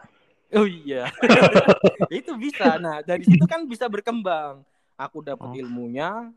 Oh 0.54 0.62
iya. 0.64 1.10
itu 2.12 2.32
bisa. 2.38 2.78
Nah, 2.78 3.02
dari 3.02 3.26
situ 3.26 3.42
kan 3.44 3.66
bisa 3.66 3.90
berkembang. 3.90 4.62
Aku 4.94 5.20
dapat 5.20 5.50
Oh. 5.50 5.58
ilmunya 5.58 6.30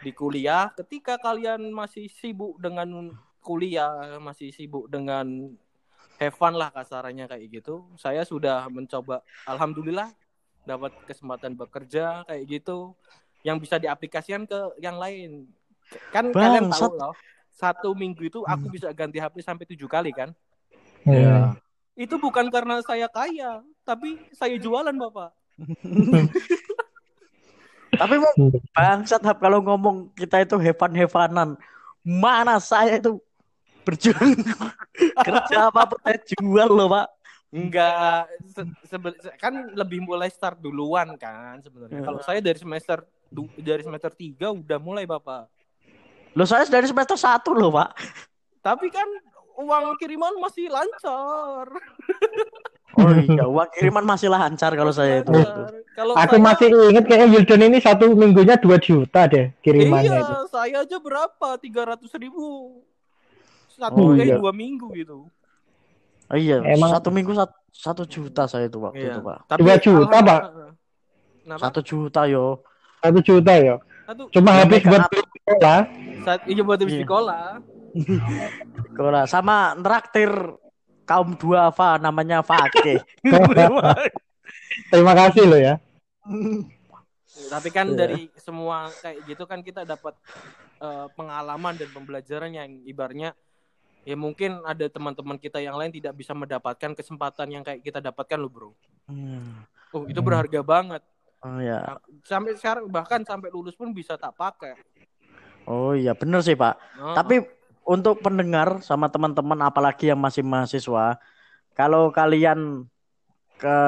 di 0.00 0.10
kuliah. 0.10 0.72
Ketika 0.72 1.20
kalian 1.20 1.68
masih 1.70 2.08
sibuk 2.08 2.56
dengan 2.58 3.12
kuliah, 3.40 4.16
masih 4.18 4.50
sibuk 4.50 4.88
dengan 4.88 5.52
have 6.16 6.34
fun 6.34 6.56
lah 6.56 6.72
kasarannya 6.72 7.28
kayak 7.28 7.62
gitu. 7.62 7.84
Saya 7.94 8.24
sudah 8.24 8.64
mencoba 8.66 9.20
alhamdulillah 9.44 10.08
dapat 10.64 10.96
kesempatan 11.04 11.52
bekerja 11.52 12.24
kayak 12.24 12.44
gitu 12.48 12.96
yang 13.44 13.60
bisa 13.60 13.76
diaplikasikan 13.76 14.48
ke 14.48 14.56
yang 14.80 14.96
lain. 14.96 15.44
Kan 16.08 16.32
kalian 16.32 16.72
Bangsat. 16.72 16.88
tahu 16.88 16.96
loh. 16.96 17.14
Satu 17.54 17.94
minggu 17.94 18.26
itu 18.26 18.40
aku 18.42 18.66
bisa 18.66 18.90
ganti 18.90 19.20
HP 19.22 19.38
sampai 19.38 19.68
tujuh 19.68 19.86
kali 19.86 20.10
kan? 20.10 20.32
Hmm. 21.04 21.54
Itu 21.94 22.18
bukan 22.18 22.50
karena 22.50 22.82
saya 22.82 23.06
kaya, 23.06 23.62
tapi 23.86 24.18
saya 24.34 24.58
jualan, 24.58 24.94
Bapak. 24.94 25.30
tapi 27.94 28.14
mau 28.18 28.32
bangsat 28.74 29.22
kalau 29.38 29.62
ngomong 29.62 30.10
kita 30.18 30.42
itu 30.42 30.58
hevan-hevanan 30.58 31.54
mana 32.02 32.58
saya 32.58 32.98
itu 32.98 33.22
berjuang 33.86 34.34
kerja 35.26 35.70
apa 35.70 35.86
pun 35.86 35.98
saya 36.02 36.18
jual 36.26 36.68
loh 36.74 36.90
pak 36.90 37.06
Enggak, 37.54 38.26
se- 38.50 39.38
kan 39.38 39.54
lebih 39.78 40.02
mulai 40.02 40.26
start 40.26 40.58
duluan 40.58 41.14
kan 41.14 41.62
sebenarnya. 41.62 42.02
Ya. 42.02 42.06
Kalau 42.10 42.18
saya 42.18 42.42
dari 42.42 42.58
semester 42.58 43.06
dari 43.54 43.78
semester 43.86 44.10
3 44.10 44.50
udah 44.50 44.78
mulai, 44.82 45.06
Bapak. 45.06 45.46
loh 46.34 46.48
saya 46.50 46.66
dari 46.66 46.90
semester 46.90 47.14
satu 47.14 47.54
loh 47.54 47.70
pak 47.70 47.94
Tapi 48.58 48.90
kan 48.90 49.06
uang 49.56 49.94
kiriman 49.96 50.34
masih 50.36 50.66
lancar. 50.66 51.66
oh 52.94 53.10
iya 53.12 53.44
uang 53.44 53.68
kiriman 53.70 54.04
masih 54.04 54.28
lancar 54.28 54.70
kalau 54.72 54.90
saya 54.90 55.20
itu. 55.20 55.30
Kalau 55.94 56.14
Aku 56.18 56.36
saya, 56.36 56.42
masih 56.42 56.66
ingat 56.90 57.04
kayaknya 57.06 57.28
Yildon 57.32 57.62
ini 57.64 57.78
satu 57.78 58.10
minggunya 58.12 58.58
2 58.58 58.66
juta 58.78 59.30
deh 59.30 59.54
kirimannya 59.60 60.10
iya, 60.10 60.20
itu. 60.20 60.34
saya 60.48 60.76
aja 60.82 60.96
berapa? 60.98 61.54
300 61.54 62.10
ribu. 62.18 62.82
Satu 63.70 63.98
Oh, 63.98 64.14
eh 64.14 64.22
iya. 64.22 64.38
dua 64.38 64.50
minggu 64.50 64.86
gitu. 64.94 65.26
oh, 66.30 66.38
iya 66.38 66.62
Emang- 66.62 66.94
satu 66.94 67.10
minggu 67.10 67.34
satu, 67.34 67.54
satu 67.70 68.02
juta 68.06 68.46
saya 68.46 68.66
itu 68.66 68.78
waktu 68.78 69.02
Iya. 69.02 69.18
itu 69.18 69.20
pak 69.20 69.38
Tapi 69.50 69.58
Dua 69.66 69.74
juta, 69.82 70.16
Pak? 70.22 70.40
Kenapa? 71.42 71.60
satu 71.60 71.80
juta 71.82 72.20
yo 72.24 72.62
Satu 73.02 73.18
juta. 73.20 73.52
Satu, 74.06 74.22
Cuma 74.30 74.50
Ya, 74.54 74.56
habis 74.62 74.80
buat 74.80 75.02
beli 75.10 75.22
sekolah. 75.26 75.80
iya 76.46 76.62
buat 76.62 76.78
habis 76.78 76.94
Iya. 76.94 77.02
sekolah. 77.02 77.44
Kola 78.94 79.24
sama 79.24 79.74
traktir 79.78 80.30
kaum 81.04 81.36
duafa 81.36 81.96
namanya 81.96 82.40
Fakih 82.40 82.98
Terima 84.90 85.12
kasih 85.14 85.44
loh 85.46 85.60
ya. 85.60 85.74
Tapi 87.44 87.68
kan 87.70 87.90
Iya. 87.90 87.98
dari 87.98 88.20
semua 88.34 88.88
kayak 88.98 89.18
gitu 89.24 89.44
kan 89.44 89.60
kita 89.60 89.82
dapat 89.82 90.14
eh, 90.76 91.06
pengalaman 91.14 91.74
dan 91.74 91.88
pembelajaran 91.88 92.50
yang 92.50 92.68
ibarnya 92.84 93.32
ya 94.02 94.14
mungkin 94.14 94.60
ada 94.62 94.84
teman-teman 94.84 95.38
kita 95.38 95.58
yang 95.58 95.74
lain 95.74 95.88
tidak 95.88 96.12
bisa 96.12 96.34
mendapatkan 96.34 96.92
kesempatan 96.92 97.48
yang 97.48 97.62
kayak 97.64 97.80
kita 97.80 98.02
dapatkan 98.02 98.36
loh 98.36 98.50
bro. 98.50 98.70
Hmm. 99.06 99.64
Oh 99.92 100.04
itu 100.04 100.18
Hmm. 100.18 100.26
berharga 100.26 100.60
banget. 100.60 101.02
oh 101.40 101.60
ya 101.60 101.78
Nah, 101.84 101.98
sampai 102.24 102.56
sekarang 102.56 102.88
bahkan 102.88 103.20
sampai 103.22 103.48
lulus 103.48 103.76
pun 103.76 103.92
bisa 103.92 104.16
tak 104.16 104.34
pakai. 104.34 104.74
oh 105.64 105.92
iya 105.92 106.12
bener 106.12 106.40
sih 106.40 106.52
pak 106.52 106.76
Nah, 106.96 107.16
Tapi 107.16 107.40
untuk 107.84 108.24
pendengar 108.24 108.80
sama 108.80 109.12
teman-teman 109.12 109.60
apalagi 109.64 110.08
yang 110.08 110.20
masih 110.20 110.40
mahasiswa, 110.40 111.20
kalau 111.76 112.08
kalian 112.08 112.88
ke 113.60 113.78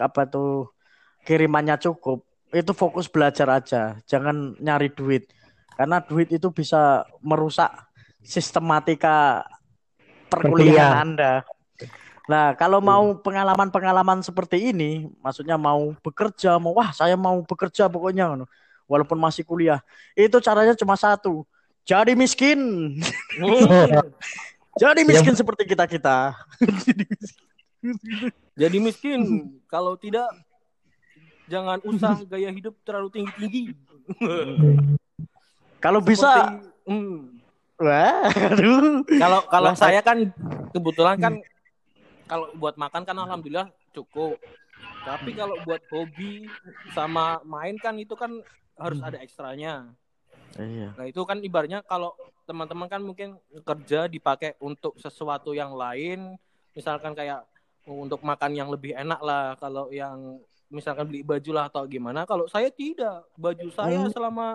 apa 0.00 0.22
tuh 0.30 0.70
kirimannya 1.26 1.76
cukup, 1.82 2.24
itu 2.50 2.72
fokus 2.72 3.06
belajar 3.10 3.50
aja, 3.50 3.98
jangan 4.06 4.56
nyari 4.58 4.90
duit. 4.90 5.30
Karena 5.76 6.02
duit 6.02 6.30
itu 6.30 6.50
bisa 6.50 7.06
merusak 7.22 7.70
sistematika 8.20 9.44
perkuliahan. 10.28 11.14
Anda. 11.14 11.32
Nah, 12.30 12.54
kalau 12.54 12.78
mau 12.78 13.18
pengalaman-pengalaman 13.18 14.22
seperti 14.22 14.70
ini, 14.70 15.10
maksudnya 15.18 15.58
mau 15.58 15.90
bekerja, 15.98 16.62
mau 16.62 16.78
wah 16.78 16.94
saya 16.94 17.18
mau 17.18 17.42
bekerja 17.42 17.90
pokoknya, 17.90 18.46
walaupun 18.86 19.18
masih 19.18 19.42
kuliah, 19.42 19.82
itu 20.14 20.38
caranya 20.38 20.78
cuma 20.78 20.94
satu, 20.94 21.42
jadi 21.84 22.12
miskin. 22.14 22.60
Jadi 24.78 25.00
miskin 25.02 25.34
seperti 25.34 25.66
kita 25.66 25.84
kita. 25.90 26.32
Jadi 28.54 28.76
miskin 28.78 29.50
kalau 29.66 29.96
tidak 29.96 30.28
jangan 31.50 31.82
usah 31.82 32.22
gaya 32.28 32.52
hidup 32.54 32.76
terlalu 32.86 33.08
tinggi-tinggi. 33.10 33.74
Kalau 35.80 35.98
bisa, 36.04 36.28
Seperti- 36.28 36.92
hmm. 36.92 37.18
wah, 37.80 38.28
aduh. 38.52 39.02
Kalau 39.08 39.40
kalau 39.48 39.72
saya 39.74 40.00
kan 40.04 40.28
kebetulan 40.70 41.16
kan 41.18 41.34
kalau 42.28 42.52
buat 42.54 42.76
makan 42.78 43.02
kan 43.02 43.16
alhamdulillah 43.16 43.72
cukup. 43.96 44.38
Tapi 45.00 45.32
kalau 45.32 45.56
buat 45.64 45.80
hobi 45.88 46.46
sama 46.92 47.40
main 47.48 47.80
kan 47.80 47.96
itu 47.96 48.12
kan 48.14 48.30
harus 48.76 49.00
ada 49.00 49.18
ekstranya. 49.24 49.88
Iya. 50.58 50.96
Nah, 50.98 51.06
itu 51.06 51.20
kan 51.22 51.38
ibaratnya 51.38 51.84
kalau 51.86 52.16
teman-teman 52.48 52.90
kan 52.90 52.98
mungkin 52.98 53.38
kerja 53.62 54.10
dipakai 54.10 54.58
untuk 54.58 54.98
sesuatu 54.98 55.54
yang 55.54 55.70
lain, 55.76 56.34
misalkan 56.74 57.14
kayak 57.14 57.46
untuk 57.86 58.22
makan 58.22 58.54
yang 58.54 58.68
lebih 58.70 58.94
enak 58.94 59.20
lah 59.22 59.54
kalau 59.58 59.88
yang 59.94 60.42
misalkan 60.70 61.06
beli 61.10 61.22
baju 61.22 61.50
lah 61.54 61.66
atau 61.70 61.86
gimana. 61.86 62.26
Kalau 62.26 62.46
saya 62.46 62.70
tidak, 62.70 63.26
baju 63.38 63.68
saya 63.70 64.06
Hmm. 64.06 64.12
selama 64.14 64.46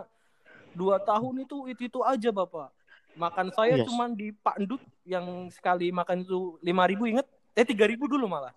dua 0.75 1.00
tahun 1.00 1.48
itu 1.48 1.72
itu 1.72 1.82
itu 1.88 2.00
aja 2.04 2.32
bapak. 2.32 2.72
Makan 3.16 3.48
saya 3.56 3.80
Yes. 3.80 3.88
cuman 3.88 4.12
di 4.12 4.36
Pak 4.36 4.60
Ndut 4.60 4.84
yang 5.08 5.48
sekali 5.48 5.88
makan 5.92 6.28
itu 6.28 6.60
lima 6.60 6.84
ribu 6.84 7.08
inget? 7.08 7.24
Eh 7.56 7.64
tiga 7.64 7.88
ribu 7.88 8.12
dulu 8.12 8.28
malah. 8.28 8.52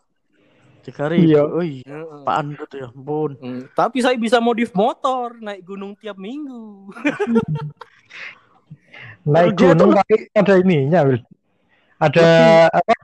Tiga 0.84 1.04
ribu. 1.10 1.28
Iya. 1.28 1.42
Oh 1.44 1.64
iya. 1.64 1.98
Pak 2.24 2.36
Andut 2.38 2.70
ya 2.72 2.88
ampun. 2.88 3.30
Hmm, 3.40 3.62
Tapi 3.74 3.98
saya 4.00 4.16
bisa 4.16 4.38
modif 4.38 4.70
motor, 4.72 5.36
naik 5.38 5.62
gunung 5.66 5.98
tiap 5.98 6.16
minggu. 6.16 6.88
Naik 9.28 9.60
tuh 9.60 9.76
gunung 9.76 9.92
tapi 9.92 10.32
ada 10.32 10.54
ininya, 10.56 11.04
Wil. 11.04 11.20
Ada 12.00 12.24
apa? 12.72 12.94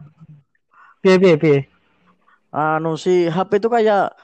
Piye 1.04 1.20
piye 1.20 1.36
piye. 1.36 1.58
Anu 2.48 2.96
si 2.96 3.28
HP 3.28 3.60
itu 3.60 3.68
kayak 3.68 4.16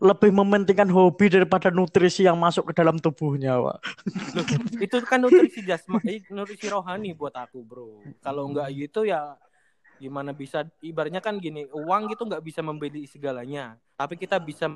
lebih 0.00 0.30
mementingkan 0.32 0.88
hobi 0.88 1.28
daripada 1.28 1.68
nutrisi 1.68 2.24
yang 2.24 2.38
masuk 2.38 2.70
ke 2.70 2.72
dalam 2.72 2.96
tubuhnya, 2.96 3.58
Pak. 3.60 3.78
itu 4.84 4.96
kan 5.04 5.20
nutrisi 5.20 5.60
jasmani, 5.66 6.24
nutrisi 6.32 6.70
rohani 6.72 7.12
buat 7.12 7.34
aku, 7.36 7.60
bro. 7.66 8.00
Kalau 8.24 8.48
nggak 8.48 8.68
gitu 8.78 9.04
ya 9.04 9.36
gimana 10.00 10.32
bisa 10.32 10.64
ibaratnya 10.80 11.20
kan 11.20 11.36
gini, 11.36 11.68
uang 11.68 12.08
gitu 12.08 12.24
nggak 12.24 12.40
bisa 12.40 12.64
membeli 12.64 13.04
segalanya, 13.04 13.76
tapi 14.00 14.16
kita 14.16 14.40
bisa 14.40 14.72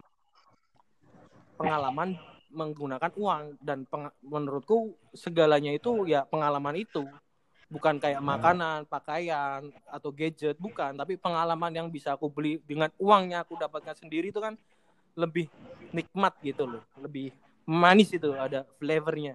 pengalaman 1.56 2.12
menggunakan 2.52 3.10
uang 3.16 3.58
dan 3.58 3.88
peng- 3.88 4.14
menurutku 4.22 4.94
segalanya 5.16 5.72
itu 5.74 6.06
ya 6.06 6.22
pengalaman 6.28 6.76
itu. 6.78 7.02
Bukan 7.72 7.98
kayak 7.98 8.20
makanan, 8.22 8.86
pakaian 8.86 9.72
atau 9.88 10.12
gadget, 10.14 10.54
bukan, 10.60 10.94
tapi 10.94 11.16
pengalaman 11.18 11.72
yang 11.72 11.88
bisa 11.88 12.14
aku 12.14 12.28
beli 12.30 12.60
dengan 12.68 12.92
uangnya 13.00 13.42
aku 13.42 13.56
dapatkan 13.58 13.98
sendiri 13.98 14.30
itu 14.30 14.38
kan 14.38 14.54
lebih 15.16 15.48
nikmat 15.90 16.36
gitu 16.44 16.68
loh, 16.68 16.84
lebih 17.00 17.32
manis 17.66 18.12
itu 18.12 18.30
ada 18.36 18.68
flavornya. 18.78 19.34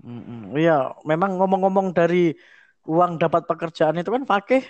Mm-mm. 0.00 0.56
Iya, 0.56 0.94
memang 1.04 1.36
ngomong-ngomong 1.36 1.92
dari 1.92 2.32
uang 2.86 3.18
dapat 3.18 3.44
pekerjaan 3.44 3.98
itu 4.00 4.08
kan 4.08 4.24
Fakih 4.24 4.62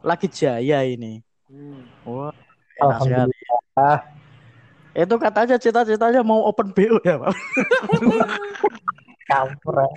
lagi 0.00 0.26
jaya 0.28 0.78
ini. 0.82 1.22
Hmm. 1.46 1.86
Wah, 2.04 2.34
enak 2.78 2.98
sekali. 3.00 3.34
Alhamdulillah. 3.34 3.98
Itu 4.90 5.14
katanya 5.16 5.56
cita-citanya 5.56 6.20
mau 6.20 6.44
open 6.44 6.74
BO 6.74 6.98
ya, 7.02 7.16
Pak. 7.18 7.30
Campur. 9.30 9.74
ya. 9.86 9.88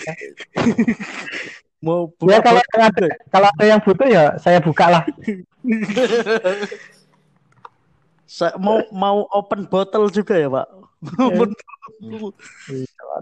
Mau 1.83 2.07
Ya 2.23 2.39
buka 2.39 2.41
kalau 2.47 2.61
botol 2.63 2.79
ada, 2.79 2.95
juga. 2.95 3.15
kalau 3.27 3.47
ada 3.51 3.65
yang 3.67 3.79
butuh 3.83 4.07
ya 4.07 4.23
saya 4.39 4.59
buka 4.63 4.85
lah. 4.87 5.03
Sa- 8.23 8.55
mau 8.57 8.81
mau 8.89 9.27
open 9.29 9.67
botol 9.67 10.07
juga 10.09 10.33
ya, 10.39 10.47
Pak. 10.49 10.67
Open 11.19 11.49
botol. 11.51 12.31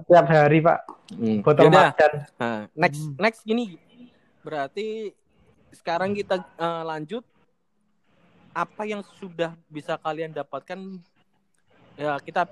Tiap 0.07 0.25
hari 0.29 0.59
Pak. 0.61 0.79
Botol 1.43 1.63
Yaudah, 1.67 1.91
makan. 1.91 2.11
nah, 2.39 2.59
next 2.71 3.01
Hmm. 3.01 3.15
next 3.19 3.41
gini. 3.43 3.75
Berarti 4.41 5.11
sekarang 5.73 6.11
kita 6.11 6.39
eh, 6.39 6.83
lanjut 6.83 7.23
apa 8.51 8.83
yang 8.83 8.99
sudah 9.17 9.55
bisa 9.65 9.95
kalian 9.95 10.29
dapatkan 10.29 10.79
ya 11.95 12.19
kita 12.19 12.43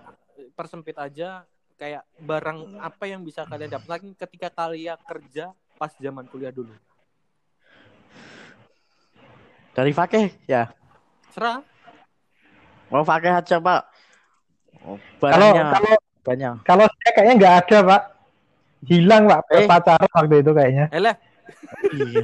persempit 0.56 0.96
aja 0.96 1.44
kayak 1.76 2.04
barang 2.18 2.60
apa 2.78 3.04
yang 3.06 3.20
bisa 3.22 3.44
kalian 3.44 3.68
dapatkan 3.70 4.16
ketika 4.18 4.48
kalian 4.50 4.96
kerja 5.02 5.52
pas 5.76 5.92
zaman 5.94 6.24
kuliah 6.26 6.52
dulu. 6.52 6.72
Dari 9.72 9.92
Fakih 9.92 10.28
ya. 10.44 10.68
Serah. 11.32 11.64
Mau 12.90 13.06
Fakih 13.06 13.32
aja, 13.32 13.56
Pak. 13.58 13.82
Oh, 14.82 15.00
Kalau 15.22 15.52
kalau 15.56 15.96
banyak. 16.20 16.54
kalau 16.64 16.86
saya 16.86 17.12
kayaknya 17.14 17.34
nggak 17.38 17.56
ada 17.60 17.78
Pak. 17.86 18.02
Hilang 18.82 19.24
Pak 19.28 19.40
Eh. 19.54 19.68
pacaran 19.68 20.10
waktu 20.10 20.36
itu 20.40 20.52
kayaknya. 20.52 20.86
Eleh, 20.90 21.16
Iya. 21.92 22.24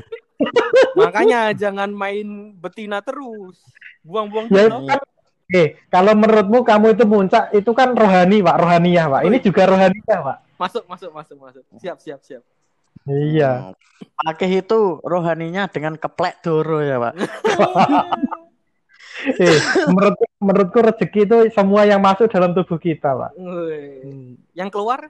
Makanya 0.99 1.55
jangan 1.55 1.89
main 1.91 2.55
betina 2.59 2.99
terus. 3.01 3.59
Buang-buang 4.05 4.51
Ya 4.51 4.69
kan 4.69 4.99
Eh, 5.45 5.77
kalau 5.93 6.17
menurutmu 6.17 6.65
kamu 6.65 6.97
itu 6.97 7.05
puncak 7.05 7.53
itu 7.53 7.69
kan 7.77 7.93
rohani 7.93 8.41
Pak, 8.41 8.57
rohaniyah 8.57 9.05
Pak. 9.13 9.21
Ini 9.29 9.37
juga 9.45 9.69
rohaniyah 9.69 10.19
Pak. 10.25 10.37
Masuk, 10.57 10.83
masuk, 10.89 11.13
masuk, 11.13 11.37
masuk. 11.37 11.63
Siap, 11.77 12.01
siap, 12.01 12.19
siap. 12.25 12.41
Iya. 13.05 13.77
Fakih 14.17 14.65
itu 14.65 14.97
rohaninya 15.05 15.69
dengan 15.69 16.01
keplek 16.01 16.41
doro 16.41 16.81
ya, 16.81 16.97
Pak. 16.97 17.13
Eh, 19.25 19.57
menurut 19.89 20.19
menurutku 20.43 20.79
rezeki 20.83 21.23
itu 21.23 21.37
semua 21.55 21.87
yang 21.87 22.03
masuk 22.03 22.27
dalam 22.27 22.51
tubuh 22.51 22.75
kita 22.75 23.15
Pak. 23.15 23.31
Wih. 23.39 24.37
Yang 24.51 24.69
keluar 24.75 25.07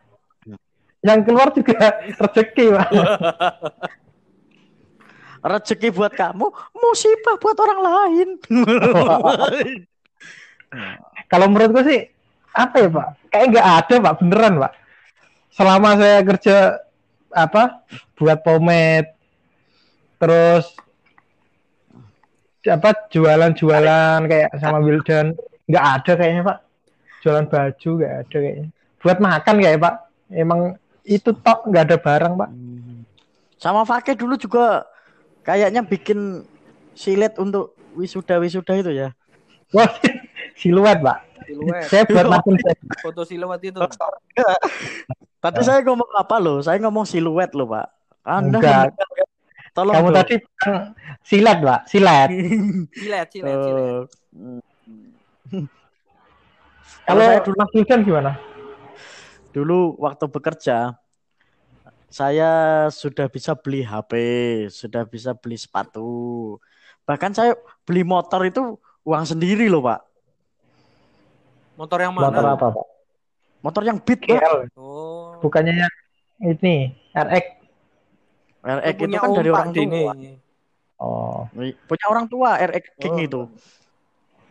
Yang 1.01 1.19
keluar 1.25 1.49
juga 1.51 1.99
rezeki 2.23 2.65
Pak. 2.69 2.89
Rezeki 5.45 5.93
buat 5.93 6.09
kamu, 6.17 6.49
musibah 6.73 7.37
buat 7.37 7.57
orang 7.61 7.79
lain. 7.85 8.29
Kalau 11.31 11.45
menurutku 11.53 11.85
sih 11.85 12.09
apa 12.49 12.75
ya 12.81 12.89
Pak? 12.89 13.07
Kayak 13.29 13.45
nggak 13.53 13.67
ada 13.77 13.95
Pak, 14.01 14.13
beneran 14.25 14.53
Pak. 14.57 14.73
Selama 15.53 15.89
saya 16.01 16.19
kerja 16.25 16.57
apa 17.29 17.85
buat 18.17 18.41
pomade, 18.41 19.13
terus 20.17 20.65
apa 22.65 22.97
jualan-jualan 23.13 24.19
kayak 24.25 24.49
sama 24.57 24.81
Wildan 24.81 25.37
nggak 25.69 25.85
ada 25.85 26.11
kayaknya 26.17 26.41
Pak. 26.41 26.57
Jualan 27.21 27.45
baju 27.45 27.89
nggak 28.01 28.13
ada 28.25 28.37
kayaknya. 28.41 28.69
Buat 28.97 29.17
makan 29.21 29.55
kayak 29.61 29.77
Pak. 29.77 29.95
Emang 30.33 30.73
itu 31.05 31.29
tok 31.37 31.69
nggak 31.69 31.85
ada 31.93 31.97
barang 32.01 32.33
Pak. 32.33 32.49
Sama 33.61 33.85
Fakih 33.85 34.17
dulu 34.17 34.35
juga 34.41 34.89
kayaknya 35.45 35.85
bikin 35.85 36.43
silet 36.91 37.37
untuk 37.37 37.77
wisuda-wisuda 37.93 38.73
itu 38.75 38.91
ya. 38.91 39.09
Wah, 39.71 39.87
siluet 40.57 40.99
Pak. 40.99 41.17
siluet, 41.45 41.85
Saya 41.85 42.03
buat 42.09 42.25
makan 42.25 42.53
foto 42.99 43.21
siluet 43.23 43.61
itu. 43.61 43.79
Tadi 45.43 45.61
saya 45.61 45.85
ngomong 45.85 46.09
apa 46.17 46.35
loh? 46.41 46.57
Saya 46.59 46.81
ngomong 46.81 47.05
siluet 47.05 47.53
loh, 47.53 47.69
Pak. 47.69 47.87
Anda 48.25 48.57
Enggak. 48.57 48.97
tolong 49.71 49.93
Kamu 49.93 50.07
dong. 50.09 50.17
tadi 50.17 50.35
silet 51.21 51.57
Pak, 51.61 51.79
silet. 51.85 52.29
Silet, 53.05 53.27
silet, 53.29 53.57
silet. 53.61 54.07
Eh, 55.53 55.65
Kalau 57.05 57.21
saya 57.21 57.39
dulu, 57.45 57.55
Mas 57.55 57.69
Wildan 57.69 58.01
gimana? 58.01 58.31
dulu 59.53 59.95
waktu 60.01 60.25
bekerja, 60.27 60.97
saya 62.15 62.51
sudah 62.95 63.27
bisa 63.27 63.51
beli 63.59 63.83
HP, 63.83 64.13
sudah 64.71 65.03
bisa 65.03 65.35
beli 65.35 65.59
sepatu. 65.59 66.55
Bahkan 67.03 67.35
saya 67.35 67.59
beli 67.83 68.07
motor 68.07 68.47
itu 68.47 68.79
uang 69.03 69.25
sendiri 69.27 69.67
loh, 69.67 69.83
Pak. 69.83 69.99
Motor 71.75 71.99
yang 71.99 72.15
mana? 72.15 72.31
Motor 72.31 72.45
apa 72.55 72.67
Pak? 72.71 72.87
Motor 73.59 73.83
yang 73.83 73.97
Beat, 73.99 74.23
Pak. 74.23 74.71
Oh. 74.79 75.35
Bukannya 75.43 75.75
yang 75.75 75.93
ini 76.55 76.95
RX. 77.11 77.45
RX 78.63 78.95
itu 78.95 79.03
punya 79.03 79.19
kan 79.19 79.29
dari 79.35 79.49
orang 79.51 79.69
tua. 79.75 80.13
Oh, 80.95 81.39
Punya 81.83 82.05
orang 82.07 82.25
tua 82.31 82.49
RX 82.63 82.85
King 82.95 83.15
Oh. 83.19 83.27
itu. 83.27 83.41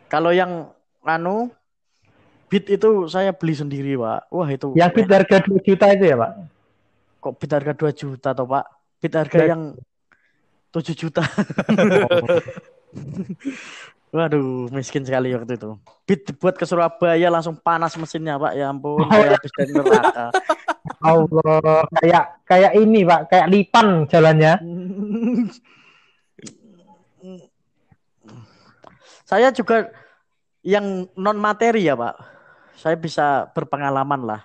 Kalau 0.05 0.29
yang 0.29 0.69
anu 1.01 1.49
Beat 2.45 2.69
itu 2.69 3.09
saya 3.09 3.33
beli 3.33 3.57
sendiri, 3.57 3.97
Pak. 3.97 4.29
Wah, 4.29 4.45
itu 4.53 4.69
yang 4.77 4.93
bid 4.93 5.09
harga 5.09 5.41
2 5.41 5.65
juta 5.65 5.89
itu 5.89 6.13
ya 6.13 6.13
Pak? 6.13 6.53
Kok 7.25 7.41
Beat 7.41 7.51
harga 7.51 7.73
2 7.73 7.89
juta 7.91 8.29
toh, 8.31 8.45
Pak? 8.45 8.65
Beat 9.01 9.15
harga 9.17 9.39
Ya. 9.41 9.47
yang 9.57 9.73
7 10.69 10.93
juta. 10.93 11.25
Waduh, 14.15 14.69
miskin 14.69 15.01
sekali 15.03 15.33
waktu 15.33 15.57
itu. 15.57 15.75
Beat 16.05 16.37
buat 16.37 16.53
ke 16.53 16.63
Surabaya 16.63 17.27
langsung 17.27 17.57
panas 17.57 17.97
mesinnya, 17.97 18.37
Pak. 18.37 18.53
Ya 18.53 18.69
ampun, 18.69 19.01
Oh, 19.01 19.09
saya 19.09 19.33
habis 19.33 19.51
dari 19.51 19.73
neraka. 19.73 20.29
Allah, 21.01 21.81
kayak 21.97 22.23
kayak 22.45 22.71
ini 22.77 23.01
Pak, 23.01 23.21
kayak 23.27 23.47
lipan 23.49 23.87
jalannya. 24.05 24.53
saya 29.25 29.49
juga 29.49 29.89
yang 30.61 31.09
non 31.17 31.35
materi 31.35 31.83
ya, 31.83 31.97
Pak. 31.97 32.15
Saya 32.77 32.95
bisa 32.95 33.49
berpengalaman 33.51 34.21
lah. 34.23 34.41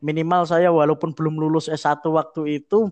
Minimal 0.00 0.48
saya 0.48 0.72
walaupun 0.72 1.12
belum 1.12 1.36
lulus 1.36 1.68
S1 1.68 2.00
waktu 2.08 2.64
itu, 2.64 2.88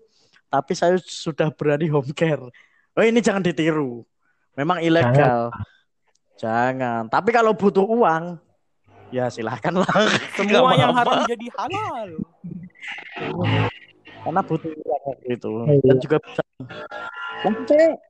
tapi 0.49 0.77
saya 0.77 0.97
sudah 1.01 1.49
berani 1.49 1.89
home 1.89 2.13
care. 2.13 2.41
Oh, 2.93 3.03
ini 3.05 3.17
jangan 3.17 3.41
ditiru. 3.41 4.05
Memang 4.53 4.77
ilegal. 4.81 5.49
Jangan. 6.37 7.09
Tapi 7.09 7.29
kalau 7.33 7.57
butuh 7.57 7.81
uang, 7.81 8.37
ya 9.09 9.25
silahkan 9.33 9.73
lah. 9.73 9.89
Semua 10.37 10.77
yang 10.77 10.93
haram 10.93 11.25
jadi 11.25 11.47
halal. 11.57 12.09
Karena 14.21 14.41
butuh 14.45 14.69
uang 14.69 15.03
itu. 15.25 15.51
Iya. 15.65 15.81
Dan 15.81 15.97
juga 15.97 16.17
bisa. 16.21 16.41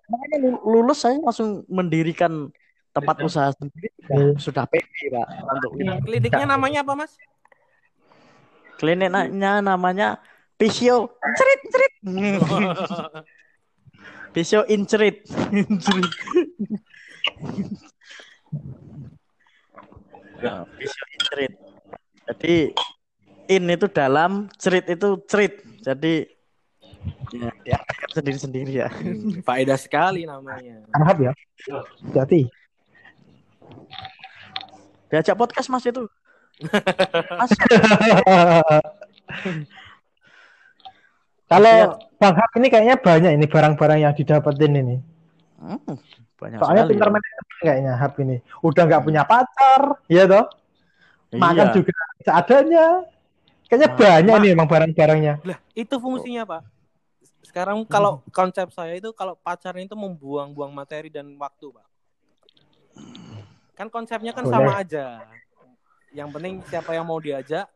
Makanya 0.09 0.37
lu- 0.43 0.63
lulus 0.65 0.99
saya 1.05 1.15
langsung 1.23 1.63
mendirikan 1.71 2.51
tempat 2.91 3.15
usaha 3.23 3.53
sendiri. 3.55 3.93
Iya. 4.09 4.35
Sudah 4.41 4.67
pede, 4.67 5.07
Pak. 5.13 5.27
Untuk 5.55 5.71
ini. 5.79 5.93
Kliniknya 6.03 6.45
namanya 6.49 6.81
apa, 6.83 6.93
Mas? 6.97 7.15
Kliniknya 8.79 9.59
namanya 9.59 10.23
Pisio 10.55 11.19
Cerit 11.35 11.61
Cerit. 11.67 11.93
Pisio 14.33 14.63
Incerit. 14.71 15.27
Incerit. 15.51 16.11
Nah, 20.39 20.63
Visio 20.79 21.03
in 21.11 21.21
cerit. 21.27 21.53
Jadi 22.29 22.55
in 23.49 23.63
itu 23.67 23.87
dalam, 23.91 24.47
cerit 24.55 24.85
itu 24.87 25.19
cerit. 25.27 25.59
Jadi 25.83 26.23
ya 27.67 27.79
sendiri-sendiri 28.11 28.71
ya. 28.79 28.87
Hmm, 28.91 29.43
faedah 29.43 29.79
sekali 29.79 30.23
namanya. 30.23 30.83
Arhab 30.95 31.31
ya. 31.31 31.33
Hati. 32.15 32.47
Diajak 35.11 35.35
podcast 35.35 35.67
Mas 35.67 35.83
itu. 35.83 36.07
Kalau 41.49 41.75
Bang 42.19 42.35
Hab 42.35 42.51
ini 42.59 42.67
kayaknya 42.67 42.95
banyak 42.99 43.31
ini 43.33 43.45
barang-barang 43.47 43.99
yang 44.03 44.13
didapetin 44.13 44.73
ini. 44.75 44.95
hmm, 45.57 45.95
banyak 46.37 46.57
Soalnya 46.61 46.83
sekali. 46.85 46.91
pintar 46.93 47.07
ya. 47.07 47.13
manajemen 47.15 47.55
kayaknya 47.63 47.93
Hab 47.95 48.13
ini. 48.19 48.35
Udah 48.61 48.83
nggak 48.85 49.03
punya 49.03 49.21
pacar, 49.23 49.81
ya 50.05 50.23
toh? 50.27 50.45
Makan 51.31 51.67
Iya. 51.69 51.73
juga 51.73 51.93
seadanya. 52.21 52.85
Kayaknya 53.69 53.87
Ma- 53.87 53.97
banyak 53.97 54.35
nih 54.41 54.49
emang 54.51 54.67
barang-barangnya. 54.67 55.33
Lah, 55.45 55.57
itu 55.73 55.95
fungsinya, 55.95 56.43
Pak. 56.43 56.61
Sekarang 57.45 57.81
kalau 57.85 58.21
konsep 58.29 58.69
saya 58.69 58.97
itu 58.97 59.09
kalau 59.13 59.33
pacaran 59.35 59.81
itu 59.81 59.93
membuang-buang 59.93 60.69
materi 60.69 61.09
dan 61.09 61.29
waktu, 61.37 61.69
Pak. 61.69 61.85
Kan 63.73 63.87
konsepnya 63.87 64.33
kan 64.33 64.43
Boleh. 64.43 64.53
sama 64.53 64.71
aja. 64.75 65.05
Yang 66.09 66.29
penting 66.33 66.53
siapa 66.65 66.91
yang 66.97 67.05
mau 67.05 67.21
diajak. 67.21 67.69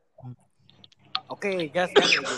Oke, 1.30 1.69
gas 1.69 1.89
kan 1.93 2.06
gitu. 2.06 2.34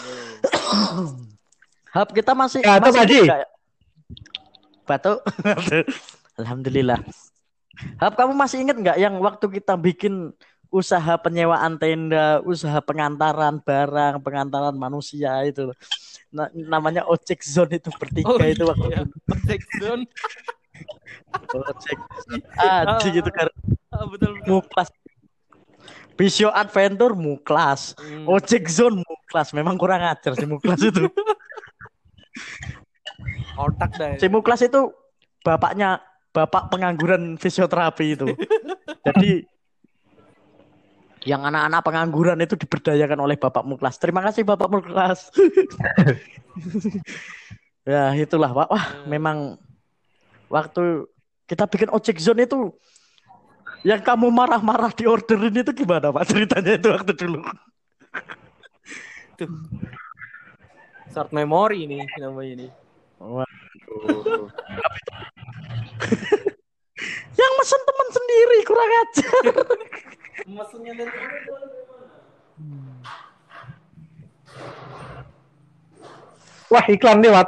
Hap 1.96 2.12
kita 2.12 2.36
masih 2.36 2.60
Ya, 2.64 2.76
itu 2.80 2.92
masih 2.92 3.20
nggak 3.24 3.40
ya? 3.40 3.48
Batu. 4.84 5.14
Alhamdulillah. 6.40 7.00
Hap 8.00 8.14
kamu 8.20 8.36
masih 8.36 8.64
inget 8.64 8.78
nggak 8.80 8.98
yang 9.00 9.16
waktu 9.24 9.46
kita 9.60 9.80
bikin 9.80 10.36
usaha 10.68 11.16
penyewaan 11.16 11.80
tenda, 11.80 12.44
usaha 12.44 12.84
pengantaran 12.84 13.64
barang, 13.64 14.20
pengantaran 14.20 14.76
manusia 14.76 15.40
itu. 15.48 15.72
Na- 16.28 16.52
namanya 16.52 17.08
ojek 17.08 17.40
zone 17.40 17.80
itu 17.80 17.88
bertiga 17.96 18.44
itu 18.44 18.68
waktu 18.68 18.88
iya. 18.92 19.02
Ojek 19.08 19.62
zone. 19.80 20.04
ojek 21.56 22.00
aji 22.60 23.08
gitu 23.22 23.30
kan 23.32 23.48
Ah, 23.96 24.04
betul 24.12 24.36
betul. 24.36 24.60
Visio 26.16 26.50
Adventure 26.52 27.16
muklas. 27.16 27.96
Hmm. 28.00 28.28
ojek 28.28 28.72
zone 28.72 29.04
muklas. 29.04 29.52
Memang 29.52 29.76
kurang 29.76 30.04
ajar 30.04 30.36
si 30.36 30.46
muklas 30.48 30.80
itu. 30.80 31.12
Otak 33.56 33.96
dah. 33.96 34.20
si 34.20 34.28
muklas 34.28 34.60
itu 34.68 34.92
bapaknya 35.40 36.04
bapak 36.36 36.68
pengangguran 36.72 37.40
fisioterapi 37.40 38.06
itu. 38.20 38.28
Jadi 39.08 39.48
yang 41.26 41.42
anak-anak 41.42 41.82
pengangguran 41.82 42.38
itu 42.44 42.54
diberdayakan 42.60 43.20
oleh 43.24 43.40
bapak 43.40 43.64
muklas. 43.64 43.96
Terima 43.98 44.22
kasih 44.24 44.44
bapak 44.44 44.68
muklas. 44.72 45.20
Ya 47.86 48.18
itulah 48.18 48.50
pak. 48.50 48.66
Wah 48.74 49.06
memang 49.06 49.62
waktu 50.50 51.06
kita 51.46 51.70
bikin 51.70 51.94
ojek 51.94 52.18
zone 52.18 52.50
itu 52.50 52.74
yang 53.86 54.02
kamu 54.02 54.34
marah-marah 54.34 54.90
di 54.98 55.06
orderin 55.06 55.62
itu 55.62 55.72
gimana 55.72 56.10
pak 56.10 56.26
ceritanya 56.26 56.74
itu 56.74 56.90
waktu 56.90 57.14
dulu 57.14 57.46
Short 61.16 61.32
memory 61.32 61.88
ini 61.88 62.04
namanya 62.20 62.52
ini. 62.60 62.68
Waduh. 63.20 64.48
yang 67.36 67.52
mesen 67.60 67.82
teman 67.84 68.08
sendiri 68.12 68.58
kurang 68.68 68.92
ajar 68.92 69.44
Maksudnya 70.44 70.92
dari 70.96 71.12
Wah 76.66 76.86
iklan 76.92 77.24
lewat. 77.24 77.48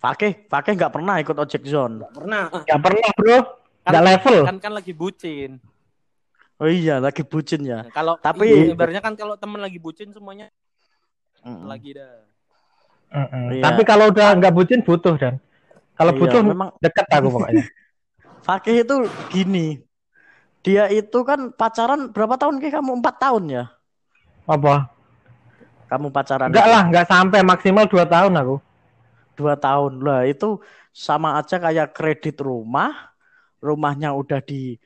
Fakih, 0.00 0.48
Fakih 0.48 0.72
nggak 0.80 0.92
pernah 0.96 1.20
ikut 1.20 1.36
ojek 1.36 1.68
zone. 1.68 2.08
pernah. 2.16 2.48
Gak 2.64 2.80
pernah 2.80 3.10
bro. 3.12 3.59
Gak 3.92 4.04
level. 4.04 4.36
Kan 4.46 4.58
kan 4.58 4.72
lagi 4.72 4.92
bucin. 4.92 5.58
Oh 6.60 6.68
iya, 6.68 7.00
lagi 7.00 7.24
bucin 7.24 7.64
ya. 7.64 7.82
Nah, 7.82 7.92
kalau 7.92 8.14
Tapi- 8.20 8.44
iya, 8.44 8.76
ibaratnya 8.76 9.00
kan 9.00 9.16
kalau 9.16 9.34
temen 9.34 9.58
lagi 9.58 9.80
bucin 9.80 10.12
semuanya 10.12 10.52
Mm. 11.40 11.64
lagi 11.64 11.96
dah. 11.96 12.20
Mm-mm. 13.10 13.44
Iya. 13.56 13.62
Tapi 13.64 13.82
kalau 13.82 14.12
udah 14.12 14.28
nggak 14.36 14.52
bucin 14.52 14.80
butuh 14.84 15.16
dan. 15.16 15.40
Kalau 15.96 16.12
Iya, 16.12 16.20
butuh 16.20 16.40
memang 16.44 16.68
deket 16.78 17.06
aku 17.08 17.28
pokoknya. 17.32 17.64
Fakih 18.46 18.84
itu 18.84 18.96
gini. 19.28 19.80
Dia 20.60 20.88
itu 20.88 21.18
kan 21.24 21.48
pacaran 21.50 22.12
berapa 22.12 22.36
tahun 22.36 22.60
Ki? 22.60 22.68
Kamu 22.68 23.00
empat 23.00 23.16
tahun 23.18 23.44
ya? 23.48 23.64
Apa? 24.44 24.92
Kamu 25.88 26.12
pacaran 26.12 26.52
Enggak 26.52 26.68
lah, 26.68 26.82
nggak 26.86 27.06
sampai 27.08 27.40
maksimal 27.40 27.88
2 27.88 28.04
tahun 28.04 28.36
aku. 28.36 28.56
dua 29.32 29.56
tahun 29.56 30.04
lah 30.04 30.28
itu 30.28 30.60
sama 30.92 31.40
aja 31.40 31.56
kayak 31.56 31.96
kredit 31.96 32.44
rumah 32.44 33.09
rumahnya 33.60 34.12
udah 34.16 34.40
di 34.44 34.76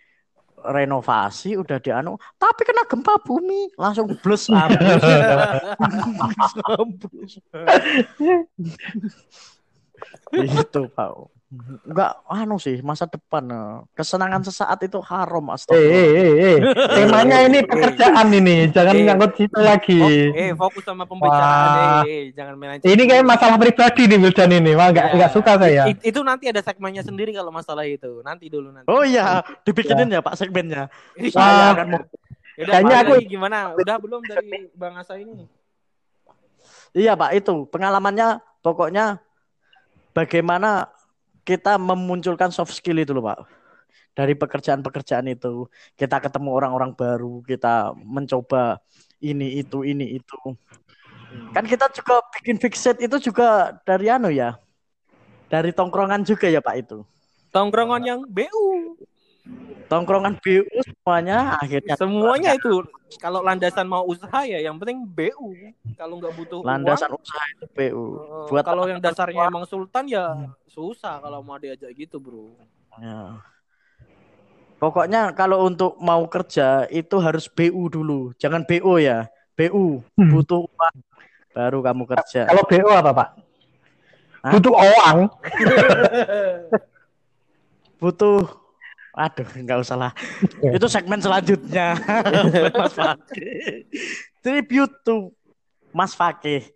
renovasi 0.65 1.61
udah 1.61 1.77
dianu 1.77 2.17
tapi 2.41 2.65
kena 2.65 2.89
gempa 2.89 3.21
bumi 3.21 3.69
langsung 3.77 4.09
blus 4.21 4.49
itu 10.35 10.81
pak 10.97 11.09
enggak 11.85 12.11
anu 12.25 12.57
sih 12.57 12.81
masa 12.81 13.05
depan 13.05 13.45
eh. 13.45 13.75
kesenangan 13.93 14.43
sesaat 14.43 14.79
itu 14.81 14.99
haram 15.01 15.45
Eh, 15.45 15.55
astagfirullah 15.55 15.93
eh, 15.93 16.15
eh, 16.15 16.33
eh. 16.41 16.59
Temanya 16.95 17.39
ini 17.43 17.59
pekerjaan 17.71 18.29
ini, 18.29 18.57
jangan 18.69 18.95
Eh. 18.95 19.03
ngangkut 19.05 19.33
situ 19.35 19.59
lagi. 19.59 19.99
Oh, 19.99 20.11
eh 20.35 20.51
fokus 20.53 20.83
sama 20.83 21.05
pembicaraan 21.05 21.69
Wah. 21.69 22.03
eh, 22.05 22.31
jangan 22.31 22.55
melenceng. 22.55 22.89
Ini 22.89 23.03
kayak 23.05 23.25
masalah 23.25 23.57
pribadi 23.57 24.03
nih 24.05 24.19
Wildan 24.19 24.51
ini, 24.53 24.73
wah 24.73 24.89
nggak 24.89 25.07
Ya. 25.07 25.15
nggak 25.15 25.31
suka 25.31 25.53
saya. 25.57 25.83
It- 25.87 26.05
itu 26.05 26.21
nanti 26.21 26.45
ada 26.47 26.61
segmennya 26.61 27.03
sendiri 27.03 27.31
kalau 27.31 27.49
masalah 27.49 27.85
itu. 27.85 28.21
Nanti 28.21 28.49
dulu 28.49 28.69
nanti. 28.69 28.87
oh 28.87 29.03
iya 29.03 29.41
dibikinin 29.63 30.09
ya 30.09 30.21
pak 30.21 30.35
segmennya 30.35 30.89
Iya. 31.15 31.39
mau 31.85 32.01
Yaudah, 32.55 32.71
Kayaknya 32.71 32.97
aku- 33.01 33.15
lagi 33.19 33.27
gimana? 33.27 33.59
Udah 33.75 33.97
belum 33.99 34.23
dari 34.23 34.71
Bang 34.73 34.95
Asa 34.95 35.19
ini? 35.19 35.43
Iya 36.95 37.13
Pak 37.13 37.35
itu 37.35 37.67
pengalamannya 37.67 38.29
pokoknya 38.61 39.19
bagaimana 40.13 40.87
kita 41.45 41.77
memunculkan 41.77 42.49
soft 42.49 42.73
skill 42.73 42.99
itu 42.99 43.13
loh 43.13 43.29
Pak. 43.29 43.45
Dari 44.17 44.33
pekerjaan-pekerjaan 44.35 45.29
itu. 45.29 45.69
Kita 45.95 46.19
ketemu 46.19 46.51
orang-orang 46.57 46.97
baru 46.97 47.45
kita 47.45 47.93
mencoba 48.01 48.81
ini 49.21 49.61
itu 49.61 49.85
ini 49.85 50.19
itu. 50.19 50.39
Kan 51.53 51.69
kita 51.69 51.91
juga 51.93 52.25
bikin 52.35 52.57
fixed 52.59 52.99
itu 52.99 53.17
juga 53.21 53.77
dari 53.85 54.09
anu 54.09 54.33
ya. 54.33 54.57
Dari 55.53 55.71
tongkrongan 55.71 56.25
juga 56.25 56.49
ya 56.49 56.65
Pak 56.65 56.77
itu. 56.81 56.99
Tongkrongan 57.55 58.03
yang 58.03 58.21
BU. 58.27 58.99
Tongkrongan 59.89 60.35
BU 60.41 60.65
semuanya 60.83 61.61
akhirnya 61.61 61.95
Semuanya 62.01 62.51
itu 62.57 62.83
kalau 63.21 63.45
landasan 63.45 63.87
mau 63.87 64.03
usaha 64.09 64.43
ya 64.43 64.59
yang 64.59 64.81
penting 64.81 65.07
BU. 65.07 65.55
Kalau 65.95 66.19
nggak 66.19 66.35
butuh 66.35 66.59
landasan 66.67 67.15
uang, 67.15 67.23
usaha 67.23 67.45
itu 67.55 67.65
BU 67.71 68.05
eh, 68.19 68.49
buat 68.51 68.65
kalau 68.67 68.85
yang 68.91 68.99
dasarnya 68.99 69.47
teman-teman 69.47 69.53
emang 69.53 69.65
sultan 69.69 70.05
ya 70.11 70.27
susah 70.67 71.23
kalau 71.23 71.45
mau 71.45 71.61
diajak 71.61 71.93
gitu, 71.95 72.19
Bro. 72.19 72.59
Ya. 72.99 73.39
Pokoknya 74.83 75.31
kalau 75.33 75.71
untuk 75.71 75.97
mau 76.03 76.27
kerja 76.27 76.91
itu 76.91 77.17
harus 77.23 77.47
BU 77.47 77.87
dulu, 77.93 78.35
jangan 78.37 78.67
BO 78.67 78.99
ya. 78.99 79.31
BU 79.55 80.03
Hmm. 80.19 80.31
butuh 80.35 80.67
uang 80.67 80.97
baru 81.55 81.79
kamu 81.79 82.03
kerja. 82.11 82.51
Kalau 82.51 82.63
BO 82.67 82.91
apa 82.91 83.11
Pak? 83.15 83.29
Hah? 84.45 84.53
Butuh 84.59 84.75
uang. 84.75 85.19
Butuh 88.03 88.64
Aduh, 89.15 89.47
nggak 89.47 89.79
usah 89.79 89.95
lah. 89.95 90.13
Ya. 90.59 90.75
Itu 90.75 90.91
segmen 90.91 91.23
selanjutnya. 91.23 91.95
Mas 92.83 92.95
Fakih. 92.99 93.87
Tribute 94.43 94.95
to 95.07 95.31
Mas 95.95 96.13
Fakih. 96.19 96.67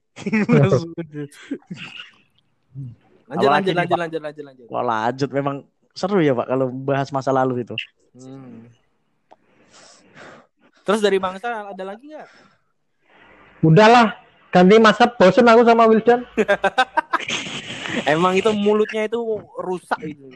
Lanjut, 3.29 3.49
lanjut, 3.51 3.73
nih, 3.75 3.79
lanjut, 3.83 3.97
Pak? 3.99 4.03
lanjut, 4.07 4.21
lanjut, 4.23 4.45
lanjut. 4.47 4.67
Wah, 4.71 4.85
lanjut 4.87 5.31
memang 5.35 5.57
seru 5.93 6.23
ya 6.23 6.33
Pak 6.33 6.47
kalau 6.47 6.67
bahas 6.71 7.11
masa 7.11 7.35
lalu 7.35 7.67
itu. 7.67 7.75
Hmm. 8.15 8.71
Terus 10.87 11.03
dari 11.03 11.19
bangsa 11.19 11.75
ada 11.75 11.85
lagi 11.85 12.15
nggak? 12.15 12.29
Udahlah, 13.67 14.15
ganti 14.55 14.79
masa 14.79 15.11
bosen 15.11 15.45
aku 15.51 15.67
sama 15.67 15.91
Wildan. 15.91 16.23
Emang 18.15 18.39
itu 18.39 18.49
mulutnya 18.55 19.11
itu 19.11 19.19
rusak 19.59 19.99
itu. 20.07 20.31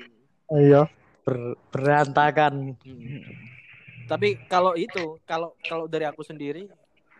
Iya. 0.50 0.90
Ber- 1.22 1.58
berantakan. 1.70 2.74
Hmm. 2.82 3.22
Tapi 4.10 4.36
kalau 4.50 4.74
itu, 4.74 5.16
kalau 5.24 5.54
kalau 5.62 5.86
dari 5.86 6.04
aku 6.04 6.26
sendiri, 6.26 6.66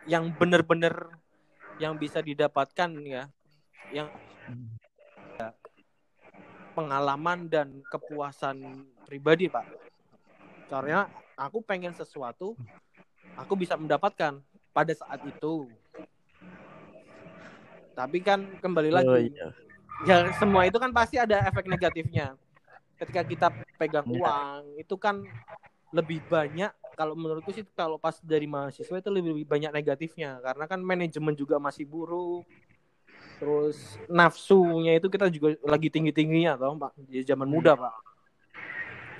yang 0.03 0.29
bener-bener 0.35 1.07
yang 1.79 1.97
bisa 1.97 2.19
didapatkan 2.19 2.89
ya, 3.01 3.31
yang 3.89 4.11
ya, 5.39 5.49
pengalaman 6.75 7.47
dan 7.47 7.81
kepuasan 7.87 8.85
pribadi 9.07 9.47
pak. 9.47 9.65
Karena 10.67 11.07
aku 11.37 11.63
pengen 11.65 11.95
sesuatu 11.95 12.53
aku 13.37 13.53
bisa 13.57 13.73
mendapatkan 13.77 14.37
pada 14.73 14.93
saat 14.93 15.21
itu 15.25 15.69
tapi 17.93 18.17
kan 18.25 18.41
kembali 18.57 18.89
lagi 18.89 19.09
Oh, 19.09 19.21
iya. 19.21 19.47
ya 20.05 20.17
semua 20.41 20.65
itu 20.65 20.77
kan 20.81 20.89
pasti 20.89 21.21
ada 21.21 21.45
efek 21.45 21.69
negatifnya 21.69 22.33
ketika 23.03 23.21
kita 23.23 23.47
pegang 23.75 24.07
Iya. 24.07 24.17
uang 24.19 24.61
itu 24.79 24.95
kan 24.95 25.15
lebih 25.91 26.23
banyak 26.25 26.71
kalau 26.93 27.13
menurutku 27.13 27.51
sih 27.51 27.65
kalau 27.73 27.97
pas 27.97 28.17
dari 28.21 28.45
mahasiswa 28.45 28.95
itu 28.97 29.09
lebih 29.09 29.45
banyak 29.45 29.69
negatifnya 29.69 30.41
karena 30.41 30.65
kan 30.65 30.79
manajemen 30.79 31.33
juga 31.33 31.57
masih 31.57 31.85
buruk 31.85 32.45
terus 33.37 33.99
nafsunya 34.07 34.97
itu 34.97 35.09
kita 35.09 35.27
juga 35.27 35.57
lagi 35.65 35.89
tinggi 35.91 36.13
tingginya 36.13 36.55
toh 36.55 36.77
pak 36.77 36.93
di 36.97 37.21
zaman 37.25 37.49
muda 37.49 37.75
pak 37.75 37.93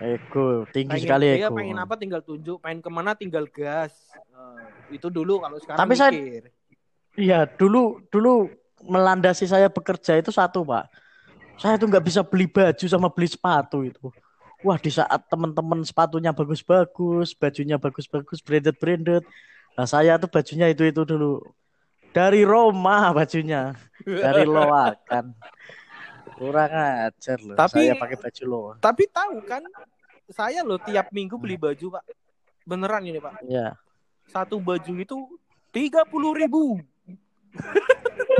Ego 0.01 0.65
tinggi 0.73 0.89
pengen 0.97 1.05
sekali 1.05 1.25
iya, 1.37 1.47
ego. 1.47 1.55
pengen 1.55 1.77
apa 1.77 1.93
tinggal 1.95 2.21
tunjuk 2.25 2.57
pengen 2.59 2.81
ke 2.81 2.89
mana 2.89 3.13
tinggal 3.13 3.45
gas 3.47 3.93
Eh, 4.33 4.97
itu 4.97 5.13
dulu 5.13 5.45
kalau 5.45 5.61
sekarang 5.61 5.79
Tapi 5.85 5.93
saya- 5.93 6.09
mikir. 6.09 6.43
Iya, 7.13 7.45
dulu 7.45 8.01
dulu 8.09 8.49
melandasi 8.81 9.45
saya 9.45 9.69
bekerja 9.69 10.17
itu 10.17 10.33
satu, 10.33 10.65
Pak. 10.65 10.89
Saya 11.57 11.79
tuh 11.79 11.87
nggak 11.87 12.03
bisa 12.03 12.21
beli 12.25 12.49
baju 12.49 12.85
sama 12.85 13.07
beli 13.07 13.27
sepatu 13.29 13.85
itu. 13.85 14.09
Wah, 14.63 14.79
di 14.79 14.87
saat 14.87 15.27
teman-teman 15.27 15.83
sepatunya 15.83 16.31
bagus-bagus, 16.31 17.35
bajunya 17.35 17.75
bagus-bagus, 17.75 18.39
branded-branded. 18.39 19.23
Nah, 19.75 19.83
saya 19.83 20.15
tuh 20.15 20.31
bajunya 20.31 20.71
itu-itu 20.71 21.03
dulu. 21.03 21.43
Dari 22.13 22.45
Roma 22.47 23.11
bajunya, 23.11 23.73
dari 24.05 24.45
Loakan. 24.47 25.33
Kurang 26.33 26.71
ajar 26.71 27.37
loh. 27.43 27.57
Tapi- 27.59 27.89
saya 27.91 27.95
pakai 27.99 28.17
baju 28.17 28.43
Loa. 28.45 28.73
tapi 28.81 29.03
tahu 29.05 29.37
kan 29.45 29.61
saya 30.29 30.65
loh 30.65 30.81
tiap 30.81 31.13
minggu 31.13 31.37
beli 31.37 31.59
baju 31.61 31.93
pak 31.93 32.03
beneran 32.65 33.05
ini 33.05 33.21
pak 33.21 33.37
Iya. 33.45 33.77
satu 34.33 34.57
baju 34.57 34.93
itu 34.97 35.17
tiga 35.69 36.01
puluh 36.07 36.33
ribu 36.33 36.81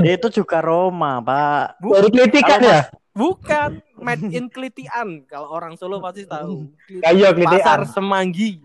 Itu 0.02 0.26
juga 0.26 0.58
Roma, 0.58 1.22
Pak. 1.22 1.78
Dari 1.78 2.08
kritikan 2.10 2.58
Kalau 2.58 2.66
ya? 2.66 2.80
Bukan 3.14 3.78
made 3.96 4.26
in 4.28 4.50
Kelitian 4.50 5.22
kalau 5.24 5.48
orang 5.48 5.78
Solo 5.78 6.02
pasti 6.02 6.26
tahu 6.26 6.66
Kayo 6.98 7.30
Kelitian. 7.30 7.62
pasar 7.62 7.80
Semanggi 7.86 8.58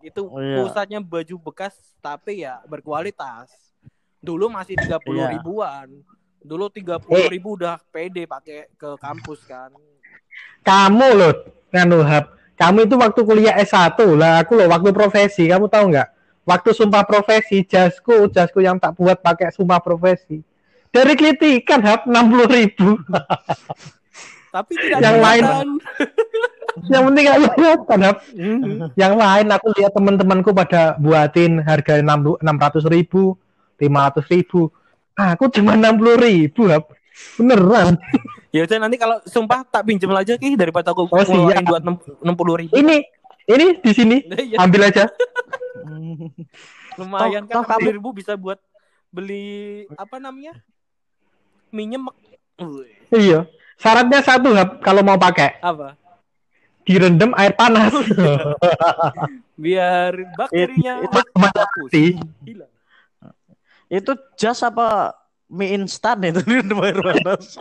itu 0.00 0.20
Oh, 0.22 0.36
iya. 0.36 0.60
pusatnya 0.60 0.98
baju 0.98 1.36
bekas 1.42 1.76
tapi 1.98 2.40
ya 2.40 2.60
berkualitas 2.64 3.52
dulu 4.18 4.48
masih 4.48 4.74
tiga 4.74 4.96
puluh 4.96 5.20
Iya. 5.22 5.36
ribuan 5.36 5.88
dulu 6.40 6.68
tiga 6.68 6.96
puluh 6.96 7.20
Eh. 7.20 7.30
ribu 7.30 7.54
udah 7.54 7.76
pede 7.88 8.24
pakai 8.24 8.72
ke 8.74 8.96
kampus 8.96 9.44
kan 9.44 9.68
Kamu 10.60 11.08
loh, 11.14 11.34
nganu 11.70 12.02
hab. 12.02 12.24
Kamu 12.54 12.84
itu 12.84 12.96
waktu 12.96 13.20
kuliah 13.22 13.54
S1 13.56 13.94
lah, 14.14 14.42
aku 14.42 14.56
loh 14.56 14.66
waktu 14.66 14.90
profesi, 14.90 15.46
kamu 15.46 15.68
tahu 15.68 15.92
nggak? 15.92 16.08
Waktu 16.42 16.70
sumpah 16.72 17.04
profesi, 17.04 17.62
jasku, 17.62 18.26
jasku 18.28 18.58
yang 18.58 18.76
tak 18.76 18.94
buat 18.94 19.20
pakai 19.20 19.48
sumpah 19.48 19.78
profesi. 19.78 20.42
Dari 20.94 21.14
kritikan 21.14 21.82
hab 21.82 22.06
60 22.06 22.14
ribu. 22.48 22.94
tapi 24.48 24.72
tidak 24.78 25.02
Yang 25.02 25.18
lain. 25.18 25.44
yang 26.92 27.02
penting 27.04 27.22
gak 27.24 27.38
kelihatan 27.50 27.98
hab. 28.00 28.16
Mhm. 28.30 28.94
Yang 28.94 29.14
lain 29.16 29.46
aku 29.50 29.66
lihat 29.74 29.92
teman-temanku 29.92 30.50
pada 30.52 30.94
buatin 30.96 31.58
harga 31.60 31.98
600 31.98 32.38
ribu, 32.86 33.34
500 33.76 34.22
ribu. 34.30 34.70
Aku 35.12 35.50
cuma 35.50 35.74
60 35.74 35.90
ribu 36.16 36.70
hab. 36.70 36.86
Beneran. 37.34 37.98
Ya 38.50 38.62
udah 38.62 38.78
nanti 38.80 38.94
kalau 38.94 39.18
sumpah 39.24 39.62
tak 39.64 39.82
pinjem 39.84 40.10
aja 40.10 40.34
ki 40.34 40.54
daripada 40.54 40.90
aku 40.90 41.06
Oh, 41.06 41.18
siap. 41.18 41.26
ngeluarin 41.28 41.64
buat 41.64 41.82
enam 42.22 42.34
puluh 42.34 42.54
ribu. 42.56 42.70
Ini, 42.72 43.02
ini 43.48 43.66
di 43.76 43.90
sini. 43.90 44.16
Iya, 44.46 44.58
Ambil 44.58 44.86
aja. 44.86 45.10
lumayan 46.94 47.42
Toh- 47.44 47.50
toh 47.52 47.62
kan 47.64 47.76
kamu- 47.76 47.82
enam 47.84 47.96
ribu 47.98 48.10
bisa 48.14 48.32
buat 48.34 48.58
beli 49.10 49.86
apa 49.94 50.18
namanya 50.18 50.54
minyak 51.74 52.06
Iya. 53.10 53.50
Syaratnya 53.74 54.22
satu 54.22 54.54
kalau 54.78 55.02
mau 55.02 55.18
pakai. 55.18 55.58
apa 55.58 55.98
direndam 56.84 57.32
air 57.34 57.56
panas. 57.56 57.90
biar 59.62 60.12
bakterinya 60.36 61.00
Itu. 61.88 62.20
Gila. 62.44 62.66
Itu 63.88 64.12
jas 64.36 64.60
apa 64.60 65.16
mie 65.48 65.76
instan 65.76 66.20
itu 66.24 66.40
di 66.48 66.60
air 66.60 66.98
panas. 67.00 67.56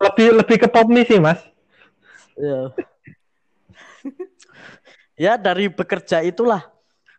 lebih 0.00 0.28
lebih 0.44 0.56
ke 0.64 0.68
pop 0.68 0.86
mie 0.86 1.08
sih 1.08 1.18
mas. 1.18 1.40
Ya. 2.36 2.60
ya 5.16 5.32
dari 5.40 5.72
bekerja 5.72 6.20
itulah 6.20 6.68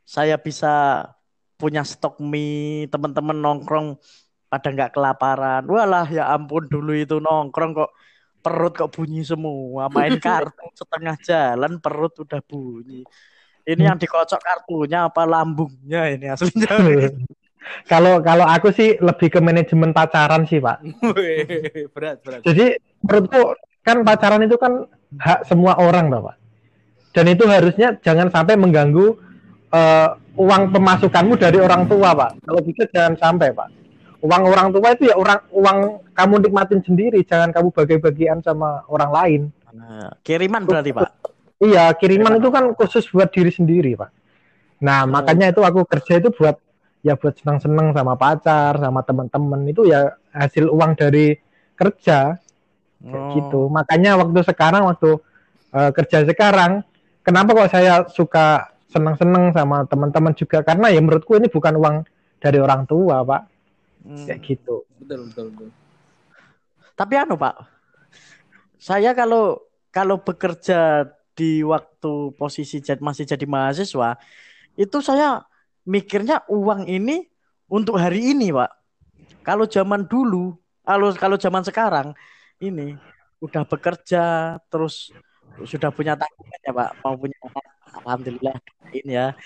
saya 0.05 0.37
bisa 0.37 1.03
punya 1.57 1.81
stok 1.81 2.21
mie, 2.21 2.85
teman-teman 2.93 3.33
nongkrong 3.33 3.97
pada 4.47 4.67
nggak 4.71 4.91
kelaparan. 4.95 5.63
Walah 5.67 6.07
ya 6.07 6.31
ampun 6.31 6.67
dulu 6.67 6.95
itu 6.95 7.19
nongkrong 7.19 7.71
kok 7.75 7.91
perut 8.41 8.73
kok 8.73 8.91
bunyi 8.95 9.27
semua, 9.27 9.91
main 9.91 10.15
kartu 10.23 10.71
setengah 10.71 11.15
jalan 11.19 11.83
perut 11.83 12.15
udah 12.23 12.41
bunyi. 12.47 13.03
Ini 13.67 13.83
yang 13.83 13.99
dikocok 13.99 14.39
kartunya 14.39 15.11
apa 15.11 15.27
lambungnya 15.27 16.07
ini 16.07 16.31
aslinya. 16.31 16.71
Kalau 17.91 18.23
kalau 18.23 18.47
aku 18.47 18.71
sih 18.71 18.95
lebih 18.95 19.27
ke 19.27 19.39
manajemen 19.43 19.91
pacaran 19.91 20.47
sih 20.47 20.63
pak. 20.63 20.79
Berat 21.91 22.23
berat 22.23 22.39
Jadi 22.47 22.79
menurutku 23.03 23.59
kan 23.83 24.07
pacaran 24.07 24.47
itu 24.47 24.55
kan 24.55 24.87
hak 25.19 25.43
semua 25.43 25.75
orang 25.75 26.07
toh, 26.07 26.31
pak. 26.31 26.35
Dan 27.11 27.27
itu 27.27 27.43
harusnya 27.43 27.99
jangan 27.99 28.31
sampai 28.31 28.55
mengganggu 28.55 29.19
eh, 29.75 30.09
uang 30.39 30.63
pemasukanmu 30.71 31.35
dari 31.35 31.59
orang 31.59 31.91
tua 31.91 32.15
pak. 32.15 32.39
Kalau 32.39 32.61
bisa 32.63 32.87
jangan 32.87 33.19
sampai 33.19 33.51
pak. 33.51 33.67
Uang 34.21 34.43
orang 34.49 34.73
tua 34.73 34.97
itu 34.97 35.05
ya 35.05 35.15
orang 35.15 35.39
uang 35.53 35.77
kamu 36.17 36.35
nikmatin 36.49 36.81
sendiri, 36.81 37.21
jangan 37.21 37.53
kamu 37.53 37.69
bagi-bagian 37.69 38.41
sama 38.41 38.81
orang 38.89 39.11
lain. 39.13 39.41
Nah, 39.77 40.09
kiriman 40.25 40.65
berarti 40.65 40.89
pak. 40.89 41.13
Iya, 41.57 41.89
kiriman 41.97 42.37
itu 42.37 42.49
kan 42.53 42.69
khusus 42.77 43.09
buat 43.09 43.33
diri 43.33 43.49
sendiri, 43.49 43.97
Pak. 43.97 44.13
Nah, 44.77 45.09
makanya 45.09 45.49
itu 45.49 45.65
aku 45.65 45.89
kerja 45.89 46.21
itu 46.21 46.29
buat 46.29 46.53
ya 47.01 47.17
buat 47.17 47.33
senang-senang 47.33 47.97
sama 47.97 48.13
pacar, 48.13 48.77
sama 48.77 49.01
teman-teman 49.01 49.65
itu 49.65 49.89
ya 49.89 50.13
hasil 50.29 50.69
uang 50.69 50.93
dari 50.93 51.33
kerja 51.73 52.37
kayak 53.01 53.21
Oh. 53.25 53.33
gitu. 53.37 53.61
Makanya 53.69 54.17
waktu 54.21 54.41
sekarang 54.45 54.85
waktu 54.85 55.17
eh, 55.73 55.91
kerja 55.93 56.25
sekarang, 56.29 56.81
kenapa 57.25 57.57
kok 57.57 57.69
saya 57.73 58.05
suka 58.09 58.69
senang-senang 58.87 59.51
sama 59.51 59.83
teman-teman 59.89 60.33
juga 60.37 60.61
karena 60.61 60.89
ya 60.93 61.01
menurutku 61.01 61.37
ini 61.37 61.49
bukan 61.49 61.73
uang 61.77 61.95
dari 62.37 62.57
orang 62.61 62.85
tua, 62.85 63.25
Pak. 63.25 63.41
Hmm. 64.07 64.23
Kayak 64.23 64.39
gitu. 64.47 64.87
betul 65.03 65.27
betul 65.27 65.45
betul 65.51 65.69
Tapi 66.95 67.13
anu 67.19 67.35
Pak, 67.35 67.55
saya 68.79 69.11
kalau 69.11 69.59
kalau 69.91 70.17
bekerja 70.17 71.11
di 71.37 71.61
waktu 71.61 72.33
posisi 72.39 72.81
jad- 72.81 73.03
masih 73.03 73.27
jadi 73.27 73.45
mahasiswa, 73.45 74.17
itu 74.73 74.97
saya 75.03 75.45
mikirnya 75.85 76.41
uang 76.49 76.89
ini 76.89 77.27
untuk 77.69 77.99
hari 77.99 78.33
ini 78.33 78.49
Pak. 78.49 78.71
Kalau 79.43 79.69
zaman 79.69 80.07
dulu, 80.07 80.57
kalau 80.81 81.13
kalau 81.13 81.37
zaman 81.37 81.61
sekarang 81.61 82.17
ini 82.57 82.97
udah 83.43 83.61
bekerja 83.67 84.57
terus 84.71 85.13
sudah 85.67 85.93
punya 85.93 86.17
tanggungan 86.17 86.61
ya 86.65 86.73
Pak, 86.73 86.89
mau 87.05 87.13
punya 87.13 87.37
alhamdulillah 88.01 88.55
ini 88.95 89.13
ya. 89.13 89.37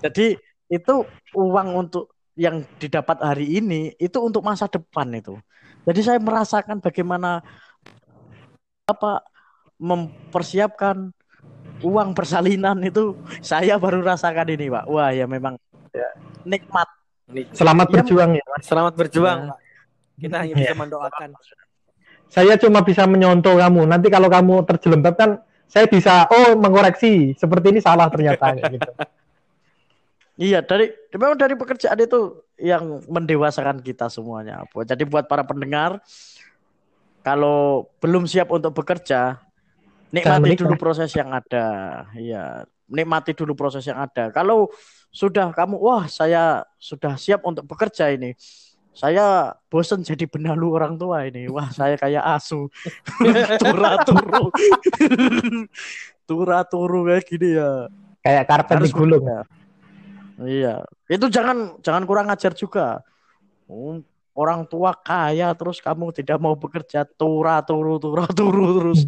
Jadi 0.00 0.40
itu 0.72 0.94
uang 1.36 1.68
untuk 1.76 2.13
yang 2.34 2.66
didapat 2.82 3.22
hari 3.22 3.62
ini 3.62 3.94
itu 3.98 4.18
untuk 4.18 4.42
masa 4.42 4.66
depan 4.66 5.06
itu. 5.14 5.38
Jadi 5.86 6.00
saya 6.02 6.18
merasakan 6.18 6.82
bagaimana 6.82 7.44
apa 8.84 9.22
mempersiapkan 9.78 11.12
uang 11.84 12.10
persalinan 12.16 12.78
itu 12.84 13.18
saya 13.40 13.78
baru 13.78 14.02
rasakan 14.02 14.48
ini 14.54 14.66
Pak. 14.70 14.84
Wah 14.90 15.10
ya 15.14 15.26
memang 15.30 15.58
nikmat. 16.44 16.88
Selamat 17.56 17.88
Iya, 17.88 17.94
berjuang 18.04 18.30
ya. 18.36 18.44
Mas. 18.44 18.64
selamat 18.68 18.92
berjuang 19.00 19.38
Ya. 19.40 19.50
Pak. 19.50 19.58
kita 20.14 20.36
hanya 20.44 20.54
bisa 20.54 20.74
mendoakan 20.76 21.28
Saya 22.30 22.54
cuma 22.58 22.82
bisa 22.82 23.02
menyontoh 23.06 23.56
kamu. 23.58 23.82
Nanti 23.86 24.10
kalau 24.10 24.26
kamu 24.28 24.62
terjelembab 24.66 25.14
kan 25.14 25.30
saya 25.70 25.86
bisa 25.86 26.26
oh 26.30 26.54
mengoreksi 26.58 27.32
seperti 27.38 27.74
ini 27.74 27.80
salah 27.80 28.10
ternyata 28.10 28.52
gitu. 28.58 28.90
Iya 30.34 30.66
dari 30.66 30.90
memang 31.14 31.38
dari 31.38 31.54
pekerjaan 31.54 31.98
itu 32.02 32.42
yang 32.58 33.02
mendewasakan 33.06 33.78
kita 33.78 34.10
semuanya. 34.10 34.66
Jadi 34.66 35.06
buat 35.06 35.30
para 35.30 35.46
pendengar 35.46 36.02
kalau 37.22 37.86
belum 38.02 38.26
siap 38.26 38.50
untuk 38.50 38.74
bekerja 38.74 39.38
nikmati 40.14 40.54
dulu 40.54 40.74
proses 40.78 41.10
yang 41.14 41.30
ada. 41.34 41.66
Iya, 42.14 42.66
nikmati 42.86 43.34
dulu 43.34 43.58
proses 43.58 43.82
yang 43.86 43.98
ada. 43.98 44.30
Kalau 44.30 44.70
sudah 45.14 45.50
kamu 45.50 45.78
wah 45.78 46.06
saya 46.06 46.62
sudah 46.78 47.18
siap 47.18 47.42
untuk 47.42 47.66
bekerja 47.66 48.14
ini. 48.14 48.34
Saya 48.94 49.50
bosen 49.66 50.06
jadi 50.06 50.30
benalu 50.30 50.70
orang 50.70 50.94
tua 50.94 51.26
ini. 51.26 51.50
Wah, 51.50 51.66
saya 51.74 51.98
kayak 51.98 52.22
asu. 52.38 52.70
Tura 53.62 53.98
turu. 54.06 54.54
Tura 56.30 56.62
turu 56.62 57.00
kayak 57.10 57.26
gini 57.26 57.58
ya. 57.58 57.90
Kayak 58.22 58.44
karpet 58.46 58.86
digulung. 58.86 59.26
bekerja. 59.26 59.63
Iya, 60.40 60.82
itu 61.06 61.26
jangan 61.30 61.78
jangan 61.78 62.02
kurang 62.08 62.26
ajar 62.26 62.50
juga. 62.58 63.06
Oh, 63.70 64.02
orang 64.34 64.66
tua 64.66 64.90
kaya 64.98 65.54
terus 65.54 65.78
kamu 65.78 66.10
tidak 66.10 66.42
mau 66.42 66.58
bekerja 66.58 67.06
tura 67.06 67.62
turu 67.62 68.02
tura 68.02 68.26
turu 68.38 68.82
terus. 68.82 69.06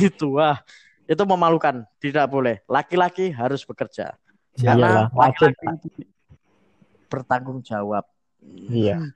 Itu 0.00 0.40
wah. 0.40 0.56
Itu 1.04 1.26
memalukan. 1.26 1.84
Tidak 1.98 2.24
boleh. 2.30 2.62
Laki-laki 2.70 3.34
harus 3.34 3.66
bekerja. 3.66 4.14
Karena 4.56 5.10
Iyalah, 5.10 5.12
wajib. 5.12 5.52
laki-laki 5.52 5.90
bertanggung 7.10 7.60
jawab. 7.66 8.06
Iya. 8.70 9.12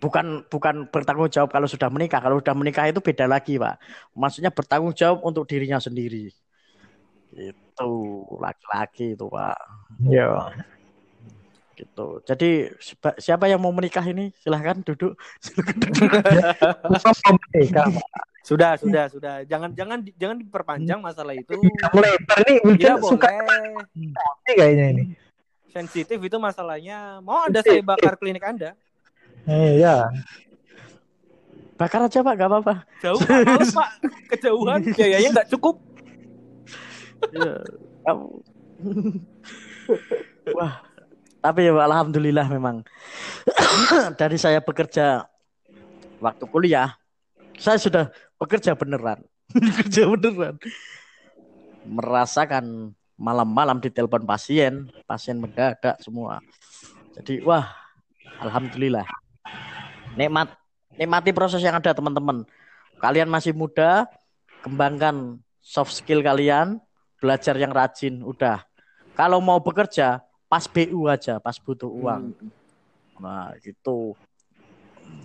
bukan 0.00 0.48
bukan 0.48 0.88
bertanggung 0.88 1.28
jawab 1.28 1.52
kalau 1.52 1.68
sudah 1.68 1.92
menikah. 1.92 2.24
Kalau 2.24 2.40
sudah 2.40 2.56
menikah 2.56 2.88
itu 2.88 3.04
beda 3.04 3.28
lagi 3.28 3.60
pak. 3.60 3.76
Maksudnya 4.16 4.48
bertanggung 4.48 4.96
jawab 4.96 5.20
untuk 5.20 5.44
dirinya 5.44 5.76
sendiri 5.76 6.32
itu 7.80 7.92
laki-laki 8.36 9.16
itu 9.16 9.24
pak 9.26 9.56
Iya. 10.02 10.52
gitu 11.72 12.20
jadi 12.22 12.76
siapa- 13.16 13.48
yang 13.48 13.56
mau 13.56 13.72
menikah 13.72 14.04
ini 14.04 14.36
silahkan 14.36 14.84
duduk. 14.84 15.16
Sudah, 18.40 18.72
sudah, 18.74 19.04
sudah. 19.06 19.34
Jangan 19.44 19.72
jangan 19.72 20.00
jangan 20.16 20.36
diperpanjang 20.36 20.98
masalah 20.98 21.32
itu. 21.32 21.52
Iya, 21.54 21.86
lebar 21.92 22.38
nih 22.42 22.56
Tidak 22.74 22.96
suka 22.98 23.28
boleh. 23.28 23.84
kayaknya 24.48 24.86
ini. 24.90 25.04
Sensitif 25.68 26.18
itu 26.18 26.36
masalahnya. 26.36 27.20
Mau 27.20 27.44
ada 27.44 27.60
saya 27.60 27.78
bakar 27.80 28.16
klinik 28.16 28.42
Anda? 28.42 28.72
Iya. 29.44 30.08
bakar 31.76 32.04
aja 32.04 32.20
pak 32.20 32.36
nggak 32.36 32.44
apa-apa 32.44 32.74
Jauh 33.00 33.16
Pak, 33.16 33.40
males, 33.40 33.72
Pak. 33.80 33.90
Kejauhan 34.28 34.84
biayanya 34.84 35.28
nggak 35.32 35.48
cukup. 35.48 35.80
Iya. 37.28 37.54
Wah, 40.56 40.72
tapi 41.40 41.68
ya 41.68 41.72
alhamdulillah 41.76 42.46
memang 42.48 42.84
dari 44.20 44.36
saya 44.40 44.60
bekerja 44.60 45.28
waktu 46.20 46.44
kuliah, 46.48 46.96
saya 47.56 47.80
sudah 47.80 48.04
bekerja 48.36 48.76
beneran, 48.76 49.24
bekerja 49.52 50.08
beneran, 50.08 50.56
merasakan 51.84 52.96
malam-malam 53.20 53.80
ditelepon 53.84 54.24
pasien, 54.24 54.88
pasien 55.04 55.36
mendadak 55.36 56.00
semua. 56.00 56.40
Jadi 57.16 57.44
wah, 57.44 57.68
alhamdulillah, 58.40 59.04
nikmat, 60.16 60.56
nikmati 60.96 61.30
proses 61.36 61.60
yang 61.60 61.76
ada 61.76 61.92
teman-teman. 61.92 62.48
Kalian 63.00 63.32
masih 63.32 63.56
muda, 63.56 64.08
kembangkan 64.60 65.40
soft 65.60 65.92
skill 65.96 66.20
kalian, 66.20 66.80
belajar 67.20 67.54
yang 67.60 67.70
rajin, 67.70 68.24
udah. 68.24 68.64
Kalau 69.14 69.38
mau 69.38 69.60
bekerja, 69.60 70.24
pas 70.48 70.64
BU 70.64 71.06
aja, 71.06 71.36
pas 71.38 71.54
butuh 71.60 71.86
uang. 71.86 72.32
Nah, 73.20 73.52
gitu. 73.60 74.16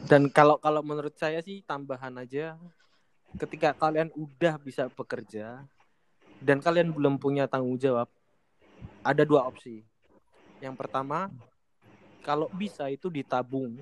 Dan 0.06 0.28
kalau 0.30 0.60
kalau 0.60 0.84
menurut 0.84 1.16
saya 1.16 1.40
sih 1.42 1.64
tambahan 1.66 2.14
aja 2.20 2.60
ketika 3.40 3.74
kalian 3.76 4.10
udah 4.14 4.56
bisa 4.62 4.88
bekerja 4.92 5.66
dan 6.40 6.58
kalian 6.62 6.92
belum 6.92 7.18
punya 7.18 7.48
tanggung 7.48 7.80
jawab, 7.80 8.12
ada 9.02 9.24
dua 9.24 9.48
opsi. 9.48 9.82
Yang 10.60 10.76
pertama, 10.78 11.32
kalau 12.22 12.50
bisa 12.52 12.90
itu 12.92 13.10
ditabung. 13.10 13.82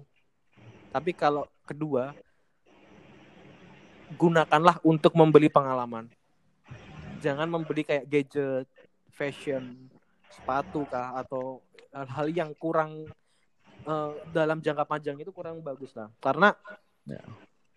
Tapi 0.94 1.10
kalau 1.16 1.50
kedua, 1.66 2.14
gunakanlah 4.14 4.78
untuk 4.86 5.18
membeli 5.18 5.50
pengalaman. 5.50 6.06
Jangan 7.24 7.48
membeli 7.48 7.88
kayak 7.88 8.06
gadget, 8.12 8.68
fashion, 9.16 9.88
sepatu 10.28 10.84
kah 10.92 11.16
atau 11.24 11.64
hal-hal 11.96 12.28
yang 12.28 12.52
kurang 12.60 13.08
eh, 13.84 14.12
dalam 14.32 14.60
jangka 14.60 14.84
panjang 14.84 15.16
itu 15.20 15.32
kurang 15.32 15.64
bagus 15.64 15.96
lah. 15.96 16.12
Karena 16.20 16.52
Ya. 17.04 17.20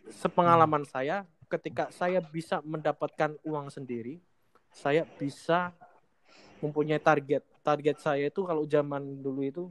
sepengalaman 0.07 0.87
saya, 0.87 1.27
ketika 1.51 1.91
saya 1.91 2.23
bisa 2.23 2.63
mendapatkan 2.63 3.35
uang 3.43 3.75
sendiri, 3.75 4.23
saya 4.71 5.03
bisa 5.19 5.75
mempunyai 6.63 7.03
target. 7.03 7.43
Target 7.67 7.99
saya 7.99 8.31
itu 8.31 8.47
kalau 8.47 8.63
zaman 8.71 9.03
dulu 9.19 9.43
itu 9.43 9.65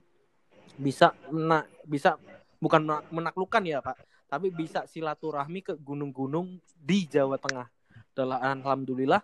bisa 0.76 1.16
mena- 1.32 1.68
bisa 1.88 2.20
bukan 2.60 2.84
mena- 2.84 3.08
menaklukkan 3.08 3.64
ya 3.64 3.80
Pak, 3.80 3.96
tapi 4.28 4.52
bisa 4.52 4.84
silaturahmi 4.84 5.64
ke 5.64 5.74
gunung-gunung 5.80 6.60
di 6.76 7.08
Jawa 7.08 7.40
Tengah. 7.40 7.72
Dan 8.12 8.36
alhamdulillah 8.36 9.24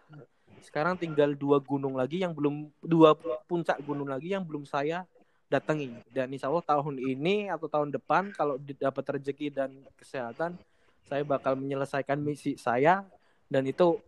sekarang 0.62 0.96
tinggal 0.98 1.34
dua 1.34 1.58
gunung 1.62 1.98
lagi 1.98 2.22
yang 2.22 2.32
belum 2.32 2.70
dua 2.82 3.18
puncak 3.50 3.82
gunung 3.84 4.10
lagi 4.10 4.34
yang 4.34 4.46
belum 4.46 4.64
saya 4.64 5.04
datangi 5.52 5.92
dan 6.16 6.32
insya 6.32 6.48
Allah 6.48 6.64
tahun 6.64 6.96
ini 7.02 7.52
atau 7.52 7.68
tahun 7.68 7.92
depan 7.92 8.32
kalau 8.32 8.56
dapat 8.62 9.20
rezeki 9.20 9.52
dan 9.52 9.70
kesehatan 10.00 10.56
saya 11.12 11.28
bakal 11.28 11.60
menyelesaikan 11.60 12.16
misi 12.22 12.56
saya 12.56 13.04
dan 13.52 13.68
itu 13.68 14.00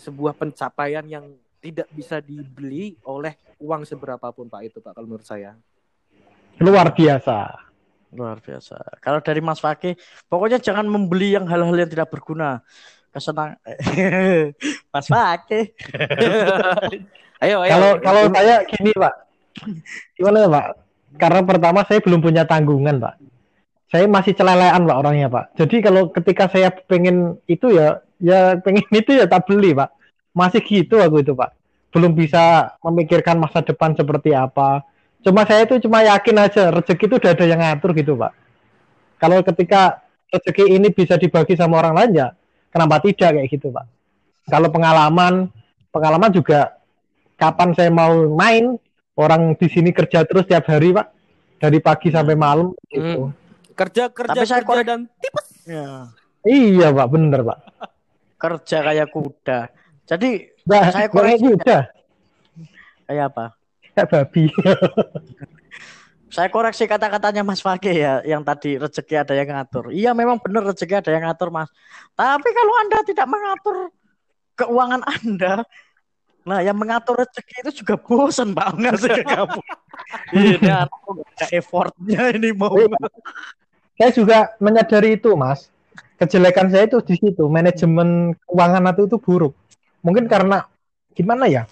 sebuah 0.00 0.32
pencapaian 0.32 1.04
yang 1.04 1.28
tidak 1.60 1.88
bisa 1.92 2.24
dibeli 2.24 2.96
oleh 3.04 3.36
uang 3.60 3.84
seberapapun 3.84 4.48
Pak 4.48 4.62
itu 4.64 4.78
Pak 4.80 4.96
kalau 4.96 5.08
menurut 5.08 5.26
saya. 5.26 5.56
Luar 6.56 6.92
biasa. 6.96 7.52
Luar 8.14 8.40
biasa. 8.40 9.02
Kalau 9.02 9.20
dari 9.20 9.44
Mas 9.44 9.60
Fakih, 9.60 9.98
pokoknya 10.30 10.56
jangan 10.62 10.88
membeli 10.88 11.36
yang 11.36 11.44
hal-hal 11.44 11.74
yang 11.74 11.90
tidak 11.90 12.08
berguna. 12.08 12.64
Kesenang 13.16 13.56
Mas 14.92 15.08
Fakih. 15.08 15.72
Ayo, 17.40 17.64
ayo. 17.64 17.70
Kalau 17.72 17.90
kalau 18.04 18.22
saya 18.28 18.60
gini 18.68 18.92
Pak, 18.92 19.14
gimana 20.20 20.36
ya 20.44 20.48
Pak? 20.52 20.66
Karena 21.16 21.40
pertama 21.48 21.80
saya 21.88 22.04
belum 22.04 22.20
punya 22.20 22.44
tanggungan 22.44 23.00
Pak. 23.00 23.14
Saya 23.88 24.04
masih 24.04 24.36
celelean 24.36 24.84
Pak 24.84 24.96
orangnya 25.00 25.32
Pak. 25.32 25.56
Jadi 25.56 25.76
kalau 25.80 26.12
ketika 26.12 26.44
saya 26.52 26.68
pengen 26.68 27.40
itu 27.48 27.72
ya, 27.72 28.04
ya 28.20 28.60
pengen 28.60 28.84
itu 28.92 29.16
ya 29.16 29.24
tak 29.24 29.48
beli 29.48 29.72
Pak. 29.72 29.88
Masih 30.36 30.60
gitu 30.60 31.00
aku 31.00 31.24
itu 31.24 31.32
Pak. 31.32 31.56
Belum 31.96 32.12
bisa 32.12 32.76
memikirkan 32.84 33.40
masa 33.40 33.64
depan 33.64 33.96
seperti 33.96 34.36
apa. 34.36 34.84
Cuma 35.24 35.48
saya 35.48 35.64
itu 35.64 35.80
cuma 35.88 36.04
yakin 36.04 36.36
aja 36.36 36.68
rezeki 36.68 37.04
itu 37.08 37.16
udah 37.16 37.32
ada 37.32 37.44
yang 37.48 37.60
ngatur 37.64 37.96
gitu 37.96 38.12
Pak. 38.20 38.32
Kalau 39.16 39.40
ketika 39.40 40.04
rezeki 40.28 40.76
ini 40.76 40.92
bisa 40.92 41.16
dibagi 41.16 41.56
sama 41.56 41.80
orang 41.80 41.94
lain 41.96 42.12
ya, 42.20 42.28
kenapa 42.76 43.00
tidak 43.00 43.30
kayak 43.32 43.48
gitu 43.48 43.72
Pak? 43.72 43.88
Kalau 44.46 44.68
pengalaman, 44.68 45.48
pengalaman 45.88 46.28
juga 46.28 46.76
kapan 47.34 47.72
saya 47.72 47.88
mau 47.88 48.12
main 48.30 48.76
orang 49.14 49.56
di 49.56 49.66
sini 49.66 49.90
kerja 49.90 50.22
terus 50.22 50.44
tiap 50.44 50.64
hari 50.66 50.88
pak 50.90 51.08
dari 51.56 51.80
pagi 51.80 52.08
sampai 52.08 52.32
malam 52.32 52.72
gitu 52.86 53.32
kerja 53.72 54.08
kerja 54.08 54.32
Tapi 54.34 54.44
saya 54.44 54.60
kerja 54.60 54.68
korek- 54.70 54.86
dan 54.86 55.00
tipes. 55.16 55.46
Ya. 55.64 56.08
iya 56.42 56.88
pak 56.90 57.08
bener 57.08 57.40
pak 57.42 57.58
Kerja 58.36 58.78
kayak 58.82 59.08
kuda. 59.10 59.60
Jadi 60.04 60.52
nah, 60.62 60.92
Saya 60.92 61.08
kayak 61.08 61.10
koreksi. 61.10 61.48
udah 61.50 61.82
kayak 63.02 63.24
apa? 63.26 63.46
kayak 63.90 64.08
babi 64.08 64.44
Saya 66.36 66.52
koreksi 66.52 66.84
kata-katanya 66.84 67.40
Mas 67.40 67.64
Fakih 67.64 67.96
ya, 67.96 68.20
yang 68.28 68.44
tadi 68.44 68.76
rezeki 68.76 69.24
ada 69.24 69.32
yang 69.32 69.48
ngatur. 69.48 69.88
Iya 69.88 70.12
memang 70.12 70.36
benar 70.36 70.68
rezeki 70.68 71.00
ada 71.00 71.08
yang 71.08 71.24
ngatur 71.24 71.48
Mas. 71.48 71.72
Tapi 72.12 72.48
kalau 72.52 72.74
Anda 72.84 72.98
tidak 73.08 73.24
mengatur 73.24 73.76
keuangan 74.60 75.00
Anda, 75.08 75.64
nah 76.44 76.60
yang 76.60 76.76
mengatur 76.76 77.24
rezeki 77.24 77.64
itu 77.64 77.80
juga 77.80 77.96
bosan 77.96 78.52
Pak 78.52 78.68
ngasih 78.76 79.10
ke 79.16 79.24
kamu. 79.24 79.60
Ini 80.36 80.68
aku 80.84 81.24
ada 81.24 81.46
effortnya 81.56 82.36
ini 82.36 82.52
mau. 82.52 82.76
saya 83.96 84.10
juga 84.12 84.52
menyadari 84.60 85.16
itu 85.16 85.32
mas 85.32 85.72
kejelekan 86.20 86.68
saya 86.68 86.84
itu 86.84 87.00
di 87.00 87.16
situ 87.16 87.48
manajemen 87.48 88.36
keuangan 88.44 88.92
itu 88.92 89.08
itu 89.08 89.16
buruk 89.16 89.56
mungkin 90.04 90.28
karena 90.28 90.68
gimana 91.16 91.48
ya 91.48 91.64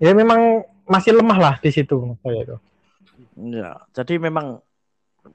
ya 0.00 0.16
memang 0.16 0.64
masih 0.88 1.12
lemah 1.12 1.38
lah 1.38 1.54
di 1.60 1.68
situ 1.68 2.16
saya 2.24 2.40
itu 2.40 2.56
Ya, 3.38 3.78
jadi 3.94 4.18
memang 4.18 4.58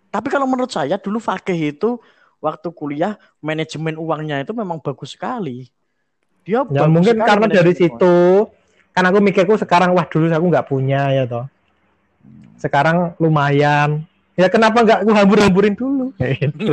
tapi 0.10 0.28
kalau 0.34 0.50
menurut 0.50 0.74
saya 0.74 0.98
dulu 0.98 1.22
Fakih 1.22 1.78
itu 1.78 2.02
waktu 2.42 2.68
kuliah 2.74 3.16
manajemen 3.40 3.96
uangnya 3.96 4.42
itu 4.42 4.52
memang 4.52 4.82
bagus 4.82 5.14
sekali. 5.14 5.70
Dia 6.46 6.62
ya 6.68 6.86
bagus 6.86 6.92
mungkin 6.94 7.16
sekali 7.18 7.30
karena 7.30 7.46
dari 7.50 7.74
situ 7.74 8.16
kan 8.96 9.04
aku 9.12 9.18
mikirku 9.20 9.56
sekarang 9.60 9.92
wah 9.94 10.06
dulu 10.08 10.30
aku 10.30 10.46
nggak 10.50 10.68
punya 10.68 11.02
ya 11.14 11.24
toh. 11.26 11.46
Sekarang 12.58 13.14
lumayan. 13.22 14.04
Ya 14.36 14.52
kenapa 14.52 14.84
nggak 14.84 15.08
aku 15.08 15.12
hambur-hamburin 15.16 15.76
dulu? 15.78 16.12
Gitu. 16.20 16.66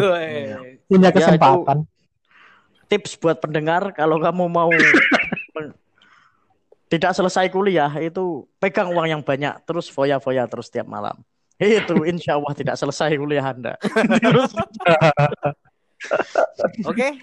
Punya 0.90 1.08
Ya, 1.08 1.14
itu- 1.14 1.16
kesempatan. 1.22 1.86
tips 2.90 3.16
buat 3.16 3.40
pendengar 3.40 3.96
kalau 3.96 4.20
kamu 4.20 4.44
mau 4.52 4.68
tidak 6.93 7.16
selesai 7.16 7.49
kuliah 7.49 7.88
itu 7.97 8.45
pegang 8.61 8.93
uang 8.93 9.09
yang 9.09 9.22
banyak 9.24 9.57
terus 9.64 9.88
foya-foya 9.88 10.45
terus 10.45 10.68
tiap 10.68 10.84
malam 10.84 11.16
itu 11.57 11.95
insya 12.05 12.36
Allah 12.36 12.53
tidak 12.53 12.76
selesai 12.76 13.16
kuliah 13.16 13.49
anda 13.49 13.80
Oke. 16.82 17.14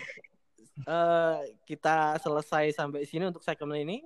Eh, 0.79 1.35
kita 1.67 2.15
selesai 2.17 2.71
sampai 2.71 3.03
sini 3.03 3.27
untuk 3.27 3.43
segmen 3.43 3.75
ini. 3.75 3.97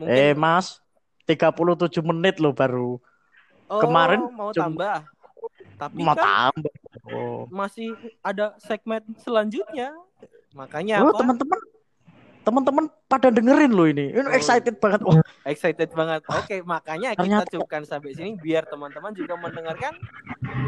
Mungkin 0.00 0.08
Eh 0.08 0.32
Mas, 0.32 0.80
37 1.28 2.00
menit 2.00 2.40
loh 2.40 2.56
baru. 2.56 2.96
oh, 3.68 3.80
kemarin 3.80 4.24
mau 4.32 4.48
cuma- 4.50 4.72
tambah. 4.72 4.98
Tapi 5.76 6.00
Mau 6.00 6.14
kan 6.16 6.24
tambah. 6.56 6.72
Oh. 7.12 7.44
masih 7.50 7.92
ada 8.24 8.56
segmen 8.56 9.04
selanjutnya. 9.20 9.92
Makanya 10.56 11.04
Oh, 11.04 11.12
teman-teman 11.12 11.60
teman-teman 12.42 12.90
pada 13.06 13.30
dengerin 13.30 13.70
loh 13.70 13.86
ini. 13.86 14.10
Ini 14.10 14.26
Oh. 14.26 14.34
excited 14.34 14.76
banget. 14.76 15.00
Wah, 15.02 15.22
Excited 15.42 15.90
banget. 15.90 16.22
Oke, 16.26 16.60
makanya 16.62 17.14
kita 17.14 17.22
Ternyata- 17.22 17.50
cukupkan 17.50 17.82
sampai 17.82 18.12
sini 18.12 18.34
biar 18.36 18.66
teman-teman 18.66 19.14
juga 19.14 19.34
mendengarkan 19.36 19.94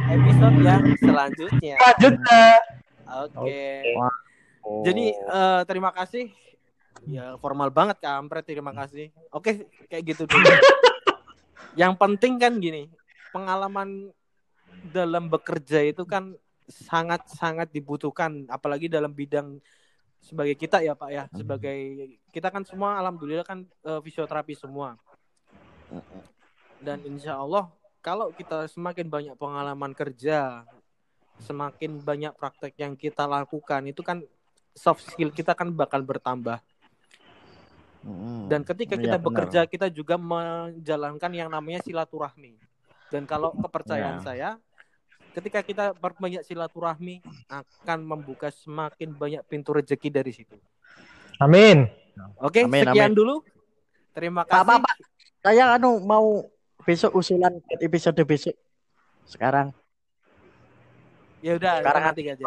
episode 0.08 0.56
yang 0.60 0.82
selanjutnya. 0.96 1.76
Lanjutnya. 1.76 2.44
Oke. 3.20 3.62
oh. 4.62 4.82
Jadi 4.82 5.04
eh, 5.12 5.60
terima 5.66 5.90
kasih. 5.90 6.30
Ya 7.04 7.36
formal 7.36 7.68
banget 7.68 8.00
kampret 8.00 8.46
terima 8.46 8.72
kasih. 8.72 9.12
Oke, 9.28 9.68
kayak 9.86 10.14
gitu 10.14 10.24
dulu. 10.24 10.40
Yang 11.74 11.98
penting 11.98 12.38
kan 12.38 12.56
gini, 12.56 12.86
pengalaman 13.28 14.14
dalam 14.88 15.26
bekerja 15.26 15.82
itu 15.82 16.06
kan 16.06 16.32
sangat-sangat 16.64 17.68
dibutuhkan 17.68 18.48
apalagi 18.48 18.88
dalam 18.88 19.12
bidang 19.12 19.58
sebagai 20.24 20.56
kita 20.56 20.80
ya 20.80 20.96
Pak 20.96 21.10
ya, 21.12 21.28
sebagai 21.36 21.76
kita 22.32 22.48
kan 22.48 22.64
semua 22.64 22.96
alhamdulillah 22.96 23.44
kan 23.44 23.68
eh, 23.84 24.00
fisioterapi 24.00 24.56
semua. 24.56 24.96
Dan 26.80 27.04
insya 27.04 27.36
Allah 27.36 27.68
kalau 28.00 28.32
kita 28.32 28.64
semakin 28.68 29.08
banyak 29.08 29.34
pengalaman 29.36 29.92
kerja, 29.92 30.64
semakin 31.40 32.00
banyak 32.00 32.32
praktek 32.36 32.72
yang 32.80 32.96
kita 32.96 33.28
lakukan 33.28 33.84
itu 33.84 34.00
kan 34.00 34.24
soft 34.72 35.04
skill 35.04 35.28
kita 35.30 35.52
kan 35.52 35.68
bakal 35.72 36.00
bertambah. 36.00 36.60
Dan 38.44 38.60
ketika 38.60 39.00
Iya, 39.00 39.04
kita 39.08 39.16
benar. 39.16 39.24
bekerja 39.24 39.60
kita 39.64 39.86
juga 39.88 40.20
menjalankan 40.20 41.32
yang 41.32 41.48
namanya 41.48 41.80
silaturahmi. 41.80 42.60
Dan 43.08 43.24
kalau 43.24 43.56
kepercayaan 43.56 44.20
Ya. 44.20 44.24
saya, 44.24 44.48
ketika 45.34 45.60
kita 45.66 45.84
berbanyak 45.98 46.46
silaturahmi 46.46 47.18
akan 47.50 47.98
membuka 48.06 48.48
semakin 48.54 49.10
banyak 49.12 49.42
pintu 49.50 49.74
rezeki 49.74 50.08
dari 50.08 50.30
situ. 50.30 50.54
Amin. 51.42 51.90
Oke, 52.38 52.62
Amin, 52.62 52.86
sekian 52.86 53.10
amin. 53.10 53.18
dulu. 53.18 53.34
Terima 54.14 54.46
kasih. 54.46 54.62
Pak, 54.62 54.78
Pak. 54.86 54.94
Saya 55.42 55.74
anu 55.74 55.98
mau 56.00 56.46
besok 56.86 57.18
usulan 57.18 57.58
buat 57.58 57.80
episode 57.82 58.22
besok. 58.22 58.54
Sekarang 59.26 59.74
Ya 61.44 61.60
udah, 61.60 61.84
Sekarang 61.84 62.02
nanti 62.08 62.24
aja. 62.24 62.40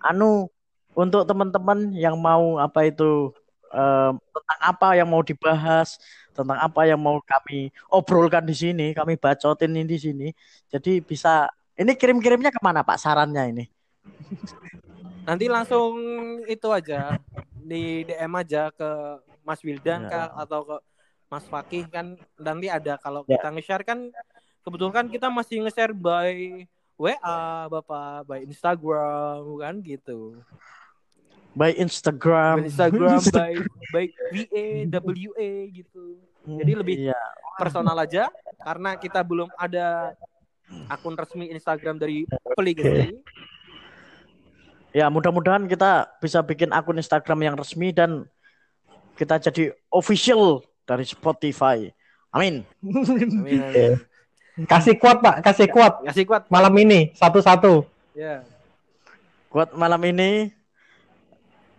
anu 0.00 0.48
untuk 0.96 1.28
teman-teman 1.28 1.92
yang 1.92 2.16
mau 2.16 2.56
apa 2.56 2.88
itu 2.88 3.36
em, 3.70 4.14
tentang 4.18 4.60
apa 4.60 4.88
yang 4.98 5.08
mau 5.08 5.22
dibahas, 5.22 5.96
tentang 6.34 6.58
apa 6.58 6.86
yang 6.86 7.00
mau 7.00 7.18
kami 7.22 7.70
obrolkan 7.90 8.42
di 8.44 8.54
sini, 8.54 8.86
kami 8.94 9.16
bacotin 9.16 9.72
ini 9.74 9.86
di 9.86 9.98
sini. 9.98 10.28
Jadi 10.70 11.00
bisa 11.02 11.46
ini 11.78 11.96
kirim-kirimnya 11.96 12.52
ke 12.52 12.60
mana 12.60 12.84
Pak 12.84 12.98
sarannya 13.00 13.44
ini? 13.50 13.64
Nanti 15.24 15.46
langsung 15.46 15.94
itu 16.44 16.68
aja 16.72 17.16
di 17.54 18.02
DM 18.08 18.32
aja 18.34 18.72
ke 18.74 18.90
Mas 19.46 19.62
Wildan 19.62 20.06
Ya. 20.06 20.10
kah 20.10 20.26
atau 20.44 20.60
ke 20.66 20.76
Mas 21.30 21.46
Fakih 21.46 21.86
kan 21.86 22.18
nanti 22.36 22.66
ada 22.66 22.98
kalau 22.98 23.22
Ya. 23.24 23.38
kita 23.38 23.48
nge-share 23.54 23.84
kan 23.86 24.10
kebetulan 24.66 24.92
kan 24.92 25.06
kita 25.06 25.26
masih 25.30 25.62
nge-share 25.62 25.94
by 25.94 26.66
WA 27.00 27.70
Bapak, 27.70 28.28
by 28.28 28.44
Instagram 28.44 29.40
kan 29.56 29.74
gitu. 29.80 30.36
By 31.50 31.74
Instagram. 31.74 32.62
By 32.62 32.66
Instagram 32.66 33.18
by 33.36 33.52
by 33.90 34.04
VA, 34.30 34.66
WA 34.86 35.50
gitu. 35.68 36.02
Jadi 36.40 36.72
lebih 36.72 36.96
Iya. 37.04 37.20
personal 37.54 37.94
aja 37.94 38.30
karena 38.58 38.96
kita 38.96 39.20
belum 39.20 39.50
ada 39.54 40.16
akun 40.86 41.12
resmi 41.12 41.50
Instagram 41.50 41.98
dari 41.98 42.24
Peligasi. 42.54 43.18
Ya, 44.90 45.06
mudah-mudahan 45.06 45.70
kita 45.70 46.10
bisa 46.18 46.42
bikin 46.42 46.74
akun 46.74 46.98
Instagram 46.98 47.38
yang 47.44 47.54
resmi 47.54 47.94
dan 47.94 48.26
kita 49.14 49.38
jadi 49.38 49.70
official 49.86 50.64
dari 50.82 51.04
Spotify. 51.04 51.92
Amin. 52.30 52.66
Amin, 52.82 53.30
amin. 53.62 53.92
Kasih 54.66 54.98
kuat 54.98 55.22
Pak, 55.22 55.40
kasih 55.40 55.70
kuat 55.70 56.02
Kasih 56.04 56.24
kuat. 56.26 56.42
malam 56.50 56.74
ini 56.74 57.14
satu-satu. 57.14 57.86
Ya. 58.18 58.42
Buat 59.48 59.74
malam 59.74 60.02
ini 60.04 60.50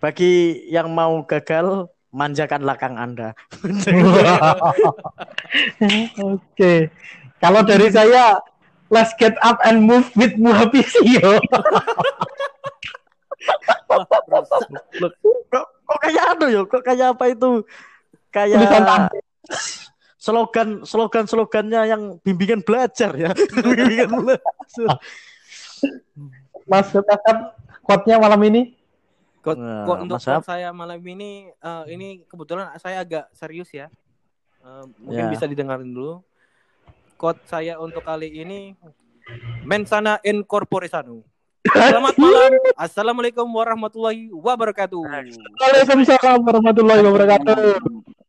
bagi 0.02 0.66
yang 0.74 0.90
mau 0.92 1.22
gagal 1.30 1.88
manjakan 2.12 2.66
lakang 2.66 2.98
Anda. 2.98 3.38
Oke. 6.34 6.92
Kalau 7.40 7.62
dari 7.64 7.88
saya 7.94 8.42
let's 8.92 9.14
get 9.16 9.38
up 9.46 9.62
and 9.64 9.86
move 9.86 10.10
with 10.20 10.36
Muhapisio. 10.36 11.40
Loh, 15.00 15.12
kok, 15.48 15.66
kok 15.70 16.00
kayak 16.04 16.24
anu 16.36 16.46
ya? 16.52 16.62
Kok 16.68 16.84
kayak 16.84 17.08
apa 17.16 17.26
itu? 17.32 17.64
Kayak 18.34 19.14
slogan 20.22 20.86
slogan 20.86 21.26
slogannya 21.26 21.82
yang 21.90 22.02
bimbingan 22.22 22.62
belajar 22.62 23.16
ya. 23.16 23.32
bimbingan 23.56 24.12
belajar. 24.22 25.00
Mas 26.68 26.90
Tetap 26.90 27.58
kuatnya 27.86 28.18
malam 28.22 28.42
ini. 28.46 28.81
Quote, 29.42 29.58
Nah, 29.58 29.84
quote 29.84 30.02
untuk 30.04 30.16
Mas 30.16 30.26
Hap. 30.26 30.40
quote 30.40 30.48
saya 30.48 30.70
malam 30.70 31.02
ini 31.02 31.50
eh, 31.50 31.84
ini 31.90 32.08
kebetulan 32.26 32.70
saya 32.78 33.02
agak 33.02 33.26
serius 33.32 33.70
ya. 33.70 33.90
Eh, 34.62 34.84
mungkin 34.98 35.26
Ya. 35.26 35.32
bisa 35.32 35.46
didengarin 35.46 35.90
dulu. 35.90 36.22
Quote 37.18 37.42
saya 37.46 37.78
untuk 37.78 38.02
kali 38.02 38.30
ini 38.32 38.78
mensana 39.62 40.22
in 40.22 40.42
corpore 40.42 40.86
sano. 40.86 41.26
Selamat 41.64 42.14
malam. 42.22 42.54
Assalamualaikum 42.76 43.46
warahmatullahi 43.46 44.30
wabarakatuh. 44.30 45.02
Waalaikumsalam 45.58 46.42
warahmatullahi 46.42 47.02
wabarakatuh. 47.02 48.21